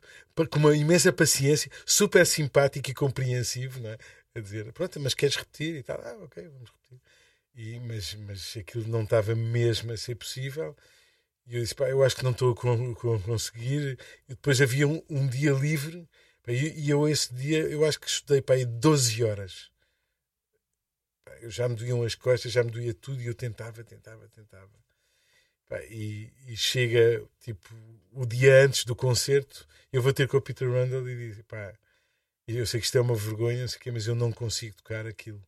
[0.51, 3.99] com uma imensa paciência, super simpático e compreensivo, não é?
[4.35, 5.77] a dizer, pronto, mas queres repetir?
[5.77, 7.01] E tal, ah, ok, vamos repetir.
[7.55, 10.77] E, mas, mas aquilo não estava mesmo a ser possível.
[11.47, 13.99] E eu disse, pá, eu acho que não estou a, conseguir.
[14.29, 16.09] E depois havia um, um dia livre,
[16.47, 19.71] e, eu esse dia, eu acho que estudei para aí 12 horas
[21.49, 24.71] já me doíam as costas, já me doía tudo e eu tentava, tentava, tentava.
[25.69, 27.69] Pá, e, e, chega tipo
[28.13, 31.75] o dia antes do concerto, eu vou ter com o Peter Randall e diz: pá,
[32.47, 35.43] eu sei que isto é uma vergonha, mas eu não consigo tocar aquilo.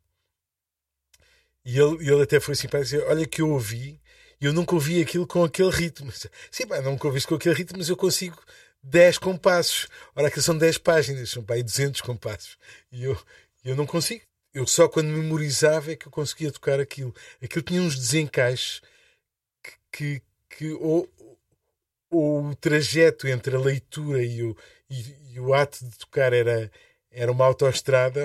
[1.64, 4.00] E ele, ele até foi assim para dizer: Olha, que eu ouvi,
[4.40, 6.12] eu nunca ouvi aquilo com aquele ritmo.
[6.50, 8.38] Sim, pá, nunca ouvi com aquele ritmo, mas eu consigo
[8.82, 9.88] 10 compassos.
[10.14, 12.58] Ora, aquilo são 10 páginas, são para aí 200 compassos.
[12.92, 13.18] E eu,
[13.64, 14.24] eu não consigo.
[14.52, 17.14] Eu só quando memorizava é que eu conseguia tocar aquilo.
[17.42, 18.82] Aquilo tinha uns desencaixes
[19.62, 21.08] que, que, que ou,
[22.10, 24.56] ou o trajeto entre a leitura e o,
[24.88, 26.70] e, e o ato de tocar era,
[27.10, 28.20] era uma autoestrada,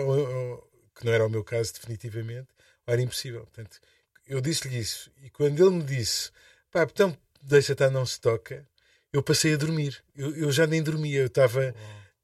[0.95, 2.47] que não era o meu caso definitivamente,
[2.87, 3.41] ou era impossível.
[3.41, 3.79] Portanto,
[4.27, 5.11] eu disse-lhe isso.
[5.21, 6.31] E quando ele me disse,
[6.71, 8.67] pá, então deixa estar, não se toca,
[9.13, 10.03] eu passei a dormir.
[10.15, 11.73] Eu, eu já nem dormia, eu estava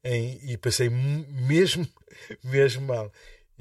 [0.04, 0.38] em.
[0.42, 1.88] e passei mesmo,
[2.42, 3.12] mesmo mal.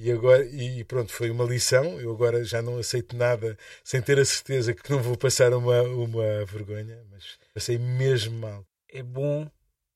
[0.04, 2.02] E agora, e pronto, foi uma lição.
[2.02, 5.84] Eu agora já não aceito nada sem ter a certeza que não vou passar uma,
[5.84, 8.66] uma vergonha, mas passei mesmo mal.
[8.90, 9.48] É bom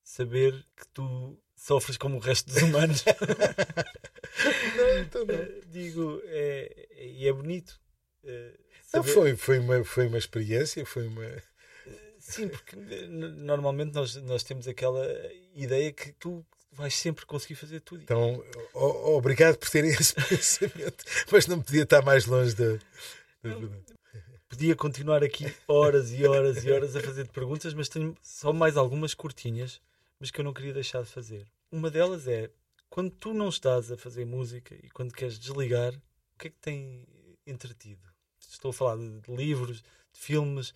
[0.03, 3.03] saber que tu sofres como o resto dos humanos.
[4.78, 5.72] não, então não.
[5.72, 7.82] Digo, é, e é bonito.
[8.24, 8.53] É,
[8.93, 11.26] não, foi, foi, uma, foi uma experiência, foi uma.
[12.20, 12.76] Sim, porque
[13.08, 15.03] normalmente nós, nós temos aquela
[15.56, 16.45] ideia que tu
[16.76, 18.04] vais sempre conseguir fazer tudo.
[18.04, 22.74] Então, obrigado por terem esse pensamento, mas não podia estar mais longe da,
[23.42, 23.96] da verdade.
[24.48, 28.78] Podia continuar aqui horas e horas e horas a fazer perguntas, mas tenho só mais
[28.78, 29.82] algumas curtinhas,
[30.20, 31.46] mas que eu não queria deixar de fazer.
[31.72, 32.50] Uma delas é
[32.90, 36.60] quando tu não estás a fazer música e quando queres desligar, o que é que
[36.62, 37.06] tem
[37.46, 38.02] entretido?
[38.40, 39.82] Estou a falar de, de livros,
[40.14, 40.74] de filmes.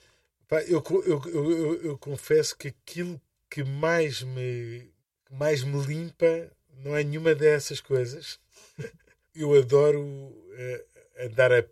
[0.48, 4.92] Pá, eu, eu, eu, eu confesso que aquilo que mais me
[5.30, 6.52] que mais me limpa
[6.84, 8.40] não é nenhuma dessas coisas.
[9.36, 11.64] Eu adoro uh, andar a,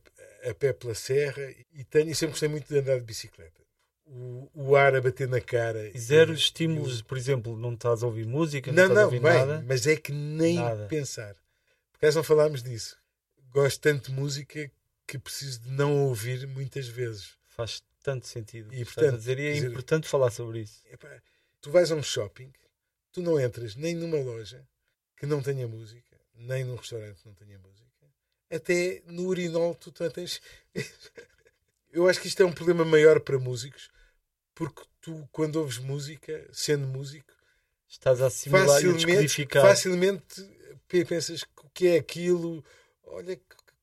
[0.49, 3.61] a, pé pela serra e tenho sempre gostei muito de andar de bicicleta.
[4.05, 5.89] O, o ar a bater na cara.
[5.93, 9.01] E zero e, estímulos, por exemplo, não estás a ouvir música, não, não, estás não,
[9.01, 9.65] a ouvir bem, nada.
[9.67, 10.85] Mas é que nem nada.
[10.85, 11.35] pensar.
[11.91, 12.95] Porque não falámos disso.
[13.51, 14.71] Gosto tanto de música
[15.05, 17.31] que preciso de não ouvir muitas vezes.
[17.47, 18.73] Faz tanto sentido.
[18.73, 20.81] E, portanto, dizer, e é dizer, importante falar sobre isso.
[20.89, 21.09] Epá,
[21.59, 22.53] tu vais a um shopping
[23.17, 24.63] tu não entras nem numa loja
[25.17, 27.87] que não tenha música, nem num restaurante que não tenha música.
[28.47, 30.39] Até no urinol tu tens.
[31.91, 33.89] Eu acho que isto é um problema maior para músicos,
[34.53, 37.33] porque tu, quando ouves música, sendo músico,
[37.87, 40.43] estás a assimilar facilmente, e facilmente
[40.87, 42.63] pensas o que é aquilo,
[43.03, 43.39] olha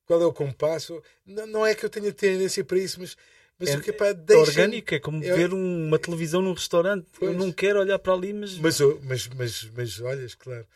[0.07, 1.03] qual é o compasso.
[1.27, 3.17] Não, não é que eu tenha tendência para isso, mas
[3.59, 4.43] mas é, o que é, pá, deixa...
[4.43, 5.33] orgânico, é como é...
[5.33, 7.07] ver uma televisão num restaurante.
[7.19, 7.33] Pois.
[7.33, 8.59] Eu não quero olhar para ali, mas...
[8.59, 10.67] Mas, mas, mas, mas olhas, claro.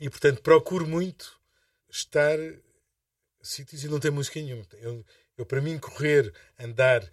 [0.00, 1.38] E portanto procuro muito
[1.90, 2.38] estar
[3.42, 4.66] sítios e não ter música nenhuma.
[4.74, 5.04] Eu,
[5.36, 7.08] eu para mim, correr, andar,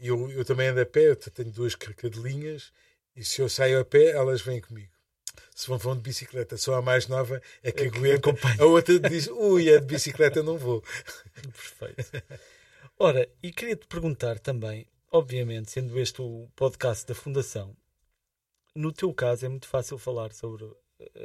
[0.00, 2.72] eu, eu também ando a pé, eu tenho duas cadelinhas
[3.16, 4.92] e se eu saio a pé, elas vêm comigo.
[5.54, 8.30] Se vão, vão de bicicleta, só a mais nova é que é aguenta.
[8.58, 10.82] A outra diz, ui, é de bicicleta, não vou.
[11.32, 12.22] Perfeito.
[12.96, 17.76] Ora, e queria-te perguntar também, obviamente, sendo este o podcast da Fundação,
[18.72, 20.64] no teu caso é muito fácil falar sobre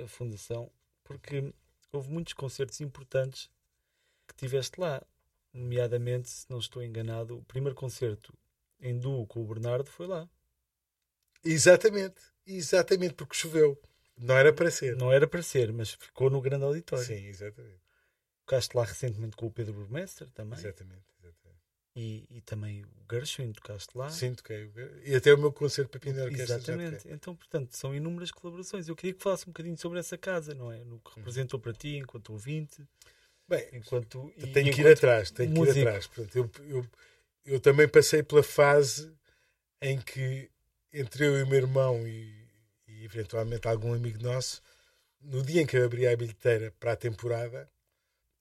[0.03, 0.71] a Fundação,
[1.03, 1.53] porque
[1.91, 3.51] houve muitos concertos importantes
[4.27, 5.01] que tiveste lá.
[5.53, 8.33] Nomeadamente, se não estou enganado, o primeiro concerto
[8.79, 10.27] em duo com o Bernardo foi lá.
[11.43, 13.79] Exatamente, exatamente, porque choveu.
[14.17, 14.95] Não era para ser.
[14.95, 17.05] Não era para ser, mas ficou no grande auditório.
[17.05, 17.79] Sim, exatamente.
[18.45, 20.57] Tocaste lá recentemente com o Pedro Burmester também.
[20.57, 21.03] Exatamente.
[22.01, 24.09] E, e também o Gershwin tocaste lá.
[24.09, 24.71] Sim, toquei.
[25.03, 26.55] E até o meu concerto para Pina Orquestra.
[26.55, 27.09] Exatamente.
[27.09, 28.87] Então, portanto, são inúmeras colaborações.
[28.87, 30.81] Eu queria que falasse um bocadinho sobre essa casa, não é?
[30.85, 32.87] No que representou para ti enquanto ouvinte.
[33.49, 35.73] Bem, enquanto, tenho que ir atrás, tenho músico.
[35.73, 36.07] que ir atrás.
[36.07, 36.85] Portanto, eu, eu,
[37.43, 39.11] eu também passei pela fase
[39.81, 40.49] em que
[40.93, 42.47] entre eu e o meu irmão e,
[42.87, 44.61] e eventualmente algum amigo nosso,
[45.19, 47.69] no dia em que eu abri a bilheteira para a temporada,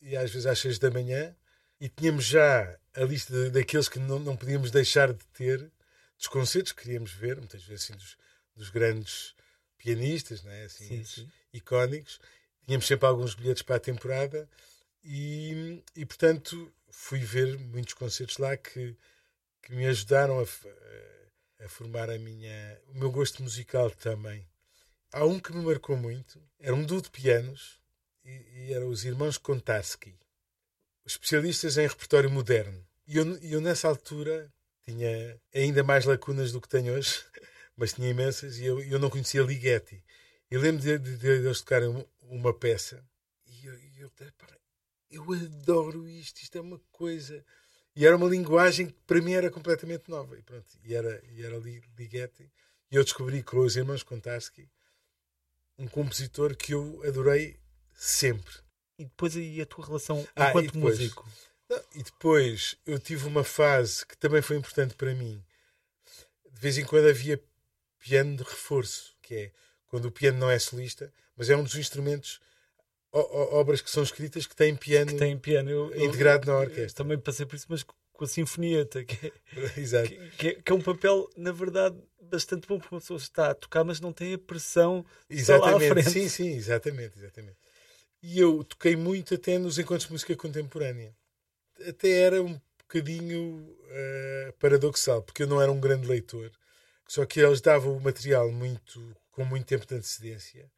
[0.00, 1.34] e às vezes às seis da manhã,
[1.80, 5.70] e tínhamos já a lista daqueles que não, não podíamos deixar de ter,
[6.16, 8.18] dos concertos que queríamos ver, muitas vezes assim, dos,
[8.56, 9.34] dos grandes
[9.76, 10.64] pianistas, né?
[10.64, 11.30] assim, sim, sim.
[11.52, 12.20] icónicos.
[12.66, 14.48] Tínhamos sempre alguns bilhetes para a temporada
[15.04, 18.96] e, e portanto, fui ver muitos concertos lá que,
[19.62, 24.46] que me ajudaram a, a, formar a minha, o meu gosto musical também.
[25.12, 27.80] Há um que me marcou muito, era um duo de pianos
[28.24, 30.18] e, e eram os irmãos Kontarski
[31.08, 32.86] especialistas em repertório moderno.
[33.06, 34.52] E eu, eu, nessa altura,
[34.84, 37.24] tinha ainda mais lacunas do que tenho hoje,
[37.76, 40.04] mas tinha imensas, e eu, eu não conhecia Ligeti.
[40.50, 43.02] Eu lembro de, de, de eles tocarem uma peça,
[43.46, 44.10] e eu, eu,
[45.10, 47.44] eu adoro isto, isto é uma coisa.
[47.96, 50.38] E era uma linguagem que para mim era completamente nova.
[50.38, 52.52] E, pronto, e era, e era Ligeti.
[52.90, 54.68] E eu descobri com os irmãos Kontarski
[55.78, 57.58] um compositor que eu adorei
[57.94, 58.67] sempre
[58.98, 61.28] e depois aí a tua relação ah, enquanto depois, músico?
[61.68, 65.42] Não, e depois eu tive uma fase que também foi importante para mim.
[66.50, 67.40] De vez em quando havia
[67.98, 69.52] piano de reforço, que é
[69.86, 72.40] quando o piano não é solista, mas é um dos instrumentos,
[73.12, 75.70] obras que são escritas que têm piano, que tem piano.
[75.70, 77.04] Eu, integrado eu, na orquestra.
[77.04, 77.84] também passei por isso, mas
[78.18, 79.32] com a sinfonieta, que é,
[79.80, 80.08] Exato.
[80.08, 83.50] Que, que, é, que, é, um papel, na verdade, bastante bom, porque uma pessoa está
[83.50, 85.70] a tocar, mas não tem a pressão exatamente.
[85.70, 86.10] lá à frente.
[86.10, 87.56] Sim, sim, exatamente, exatamente.
[88.22, 91.14] E eu toquei muito até nos encontros de música contemporânea.
[91.86, 96.50] Até era um bocadinho uh, paradoxal, porque eu não era um grande leitor,
[97.06, 100.68] só que eles davam o material muito com muito tempo de antecedência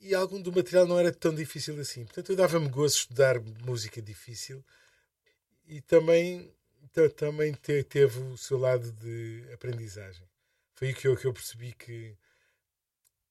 [0.00, 2.04] e algum do material não era tão difícil assim.
[2.04, 4.64] Portanto, eu dava-me de estudar música difícil
[5.66, 6.52] e também,
[7.16, 10.26] também teve o seu lado de aprendizagem.
[10.74, 12.16] Foi aí que eu, que eu percebi que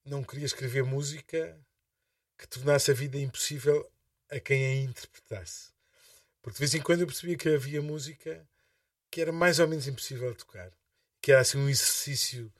[0.06, 1.58] não queria escrever música
[2.38, 3.90] que tornasse a vida impossível
[4.30, 5.72] a quem a interpretasse.
[6.42, 8.48] Porque de vez em quando eu percebia que havia música
[9.10, 10.72] que era mais ou menos impossível de tocar.
[11.22, 12.52] Que era assim um exercício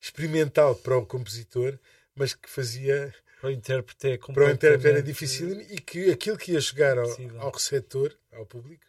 [0.00, 1.78] experimental para o compositor,
[2.14, 3.14] mas que fazia.
[3.40, 6.98] Para o intérprete é Para o intérprete era difícil e que aquilo que ia chegar
[6.98, 7.08] ao,
[7.38, 8.84] ao receptor, ao público,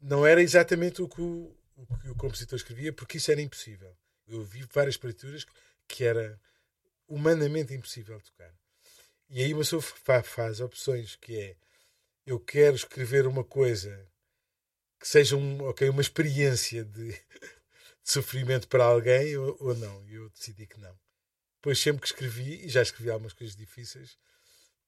[0.00, 3.96] não era exatamente o que o, o que o compositor escrevia, porque isso era impossível.
[4.28, 5.44] Eu vi várias partituras
[5.88, 6.40] que era
[7.08, 8.54] humanamente impossível tocar.
[9.30, 11.56] E aí uma pessoa faz opções que é
[12.24, 14.06] eu quero escrever uma coisa
[15.00, 17.18] que seja um, okay, uma experiência de, de
[18.04, 20.06] sofrimento para alguém ou, ou não.
[20.06, 20.98] E eu decidi que não.
[21.56, 24.18] Depois sempre que escrevi, e já escrevi algumas coisas difíceis,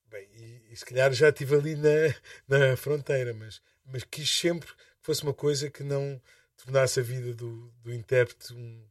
[0.06, 1.88] bem, e, e se calhar já estive ali na,
[2.48, 6.20] na fronteira, mas, mas quis sempre que fosse uma coisa que não
[6.56, 8.88] tornasse a vida do, do intérprete um,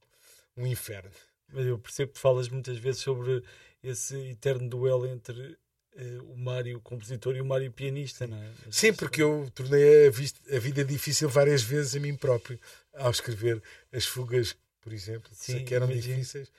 [0.57, 1.11] um inferno.
[1.51, 3.43] Mas eu percebo que falas muitas vezes sobre
[3.83, 5.57] esse eterno duelo entre
[5.95, 8.51] uh, o Mário compositor e o Mário pianista, não é?
[8.71, 12.59] Sim, porque eu tornei a, vista, a, vida difícil várias vezes a mim próprio
[12.93, 16.15] ao escrever as fugas, por exemplo, Sim, que eram imagino.
[16.15, 16.51] difíceis.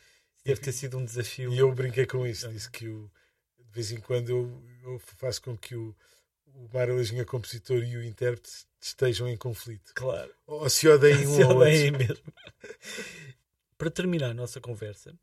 [0.45, 1.53] Deve ter sido um desafio.
[1.53, 3.11] E eu brinquei com isso, disse que o,
[3.59, 5.95] de vez em quando eu, eu faço com que o,
[6.47, 9.93] o Mário Lajinha compositor e o intérprete estejam em conflito.
[9.95, 10.32] Claro.
[10.47, 12.32] Ou se odeiem um se ao odeiem mesmo.
[13.81, 15.18] Para terminar a nossa conversa,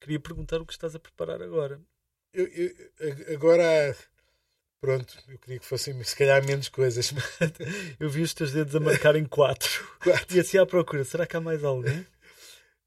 [0.00, 1.80] queria perguntar o que estás a preparar agora.
[2.34, 2.74] Eu, eu,
[3.32, 3.96] agora,
[4.80, 7.12] pronto, eu queria que fossem se calhar menos coisas.
[8.00, 9.70] eu vi os teus dedos a marcar em quatro.
[10.02, 10.36] quatro.
[10.36, 12.04] E assim à procura, será que há mais alguém?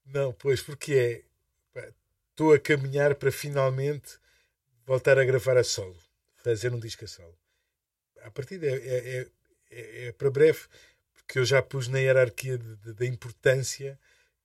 [0.05, 1.26] Não, pois, porque
[1.74, 1.93] é.
[2.32, 4.19] Estou a caminhar para finalmente
[4.86, 5.95] voltar a gravar a solo,
[6.36, 7.39] fazer um disco a solo.
[8.24, 9.28] A partir é, é,
[9.71, 10.67] é, é para breve,
[11.13, 13.97] porque eu já pus na hierarquia da importância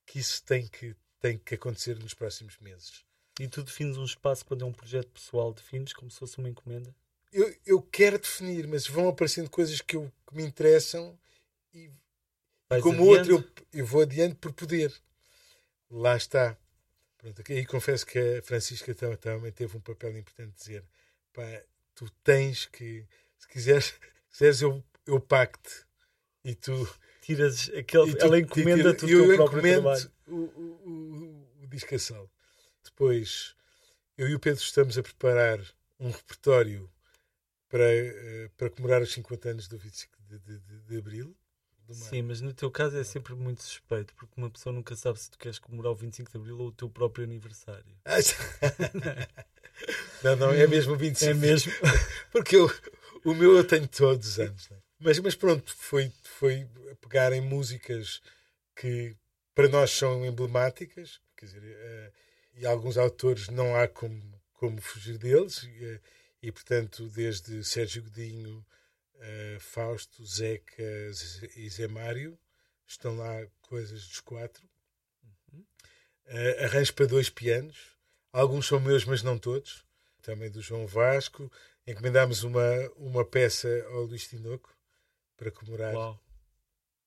[0.09, 3.05] que isso tem que, tem que acontecer nos próximos meses.
[3.39, 6.49] E tu defines um espaço quando é um projeto pessoal, defines como se fosse uma
[6.49, 6.93] encomenda?
[7.31, 11.17] Eu, eu quero definir, mas vão aparecendo coisas que, eu, que me interessam
[11.71, 11.91] e,
[12.71, 13.31] e como adiante?
[13.31, 14.91] outro eu, eu vou adiante por poder.
[15.91, 16.57] Lá está.
[17.19, 20.83] Pronto, aí confesso que a Francisca também teve um papel importante de dizer:
[21.31, 21.43] pá,
[21.93, 23.05] tu tens que,
[23.37, 23.85] se quiseres,
[24.29, 25.85] se quiseres eu, eu pacte
[26.43, 26.89] e tu
[27.21, 30.11] tiras aquele, tu, ela encomenda-te o teu próprio trabalho.
[30.27, 32.29] O, o, o, o sal.
[32.83, 33.55] Depois,
[34.17, 35.59] eu e o Pedro estamos a preparar
[35.99, 36.89] um repertório
[37.69, 41.35] para, uh, para comemorar os 50 anos do 25 de, de, de, de Abril.
[41.91, 45.31] Sim, mas no teu caso é sempre muito suspeito, porque uma pessoa nunca sabe se
[45.31, 47.97] tu queres comemorar o 25 de Abril ou o teu próprio aniversário.
[50.23, 51.31] não, não, é mesmo o 25.
[51.31, 51.71] É mesmo.
[52.31, 52.71] porque eu,
[53.25, 54.69] o meu eu tenho todos os anos.
[54.69, 54.77] Né?
[54.99, 56.67] Mas, mas pronto, foi, foi
[56.99, 58.21] pegar em músicas
[58.75, 59.15] que
[59.55, 62.13] para nós são emblemáticas, quer dizer, uh,
[62.53, 64.21] e alguns autores não há como,
[64.53, 66.01] como fugir deles, e, uh,
[66.41, 68.65] e portanto, desde Sérgio Godinho,
[69.15, 70.83] uh, Fausto, Zeca
[71.55, 72.37] e Zé Mário,
[72.85, 74.67] estão lá coisas dos quatro.
[75.53, 75.65] Uhum.
[76.63, 77.97] arranjos para dois pianos,
[78.33, 79.85] alguns são meus, mas não todos,
[80.21, 81.49] também do João Vasco.
[81.87, 84.78] Encomendámos uma, uma peça ao Luís Tinoco
[85.39, 86.21] para comemorar Uau.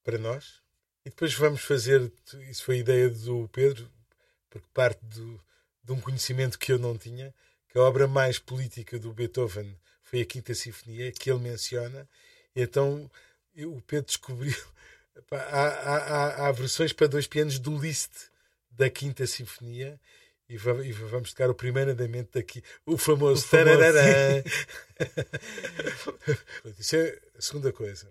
[0.02, 0.62] para nós.
[1.04, 2.10] E depois vamos fazer,
[2.48, 3.90] isso foi a ideia do Pedro,
[4.48, 5.38] porque parte do,
[5.84, 7.34] de um conhecimento que eu não tinha,
[7.68, 12.08] que a obra mais política do Beethoven foi a Quinta Sinfonia, que ele menciona.
[12.56, 13.10] E então
[13.56, 14.56] o Pedro descobriu.
[15.30, 18.30] Há, há, há, versões para dois pianos do Liszt
[18.70, 20.00] da Quinta Sinfonia.
[20.48, 23.82] E vamos tocar o primeiro andamento daqui, o famoso, o famoso
[26.78, 28.10] Isso é a segunda coisa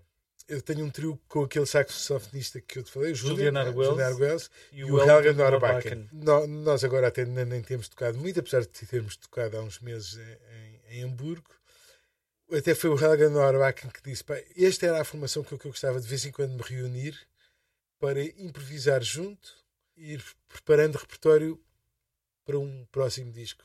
[0.52, 4.52] eu tenho um trio com aquele saxofonista que eu te falei, o Julian, Julian Arguelles
[4.74, 6.10] e, o Helga Norbakken.
[6.12, 10.20] Nós agora até nem temos tocado muito, apesar de termos tocado há uns meses
[10.90, 11.50] em, em Hamburgo.
[12.52, 14.26] Até foi o Helga Norbakken que disse:
[14.58, 17.18] esta era a formação que eu, que eu gostava de vez em quando me reunir
[17.98, 19.56] para improvisar junto
[19.96, 21.58] e ir preparando repertório
[22.44, 23.64] para um próximo disco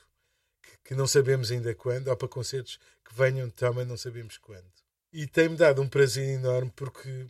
[0.62, 4.85] que, que não sabemos ainda quando, ou para concertos que venham também não sabemos quando.
[5.18, 7.26] E tem-me dado um prazer enorme porque,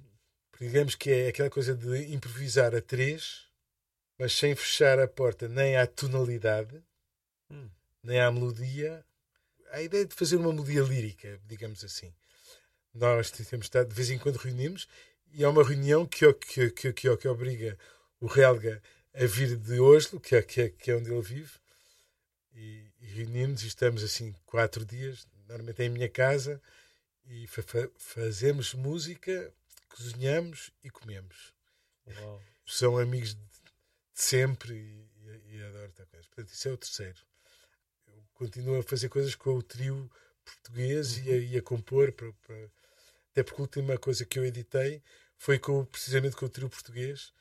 [0.58, 3.46] digamos que é aquela coisa de improvisar a três,
[4.18, 6.82] mas sem fechar a porta nem à tonalidade,
[7.48, 7.70] hum.
[8.02, 9.06] nem à melodia.
[9.70, 12.12] A ideia de fazer uma melodia lírica, digamos assim.
[12.92, 14.88] Nós temos estado, de vez em quando reunimos,
[15.32, 17.78] e é uma reunião que, que, que, que, que obriga
[18.18, 18.82] o Relga
[19.14, 21.52] a vir de Oslo, que é, que é, que é onde ele vive,
[22.52, 26.60] e, e reunimos e estamos assim quatro dias, normalmente em minha casa,
[27.28, 27.62] e fa
[27.96, 29.52] fazemos música,
[29.88, 31.52] cozinhamos e comemos.
[32.06, 32.42] Uau.
[32.66, 33.40] São amigos de,
[34.14, 36.26] sempre e, e, e adoro tal coisa.
[36.28, 37.18] Portanto, isso é o terceiro.
[38.08, 40.10] Eu continuo a fazer coisas com o trio
[40.44, 41.24] português uhum.
[41.24, 42.70] e, a, e, a, compor, para, para...
[43.30, 45.02] até porque a última coisa que eu editei
[45.36, 47.32] foi com, precisamente com o trio português,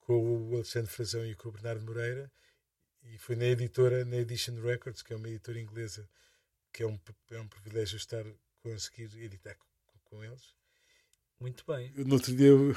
[0.00, 2.30] com o Alexandre Frazão e com o Bernardo Moreira,
[3.02, 6.08] e foi na editora, na Edition Records, que é uma editora inglesa,
[6.72, 6.98] que é um,
[7.30, 8.24] é um privilégio estar
[8.70, 10.54] conseguir editar com, com eles.
[11.40, 11.92] Muito bem.
[11.96, 12.74] No outro dia eu,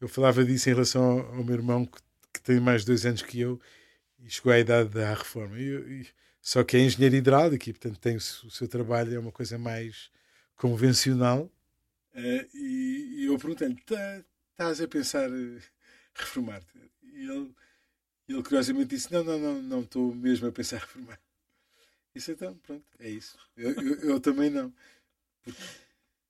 [0.00, 2.00] eu falava disso em relação ao, ao meu irmão, que,
[2.32, 3.60] que, tem mais dois anos que eu,
[4.18, 5.56] e chegou à idade da reforma.
[6.40, 9.58] Só que é engenheiro hidráulico e, portanto, tem o, o seu trabalho, é uma coisa
[9.58, 10.10] mais
[10.54, 11.50] convencional.
[12.14, 15.60] Uh, e, e, eu perguntei-lhe: tá, estás a pensar uh,
[16.14, 16.78] reformar-te?
[17.02, 17.50] E ele,
[18.28, 21.18] ele curiosamente disse: Não, não, não, não estou mesmo a pensar reformar.
[22.14, 23.36] Isso então, pronto, é isso.
[23.56, 24.72] Eu, eu, eu também não.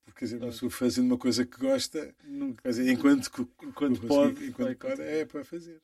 [0.05, 4.77] Porque, dizer, uma pessoa fazendo uma coisa que gosta, nunca, fazer, enquanto, enquanto pode, enquanto
[4.77, 5.81] pode é para fazer.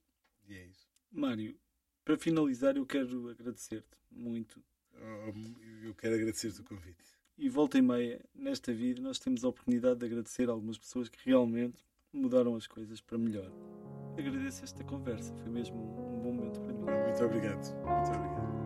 [0.47, 0.87] E é isso.
[1.11, 1.57] Mário,
[2.05, 4.63] para finalizar, eu quero agradecer-te muito.
[4.93, 7.03] Oh, eu quero agradecer-te o convite.
[7.37, 11.09] E volta e meia, nesta vida, nós temos a oportunidade de agradecer a algumas pessoas
[11.09, 13.51] que realmente mudaram as coisas para melhor.
[14.17, 16.83] Agradeço esta conversa, foi mesmo um bom momento para mim.
[16.83, 17.73] Muito obrigado.
[17.73, 18.60] Muito obrigado.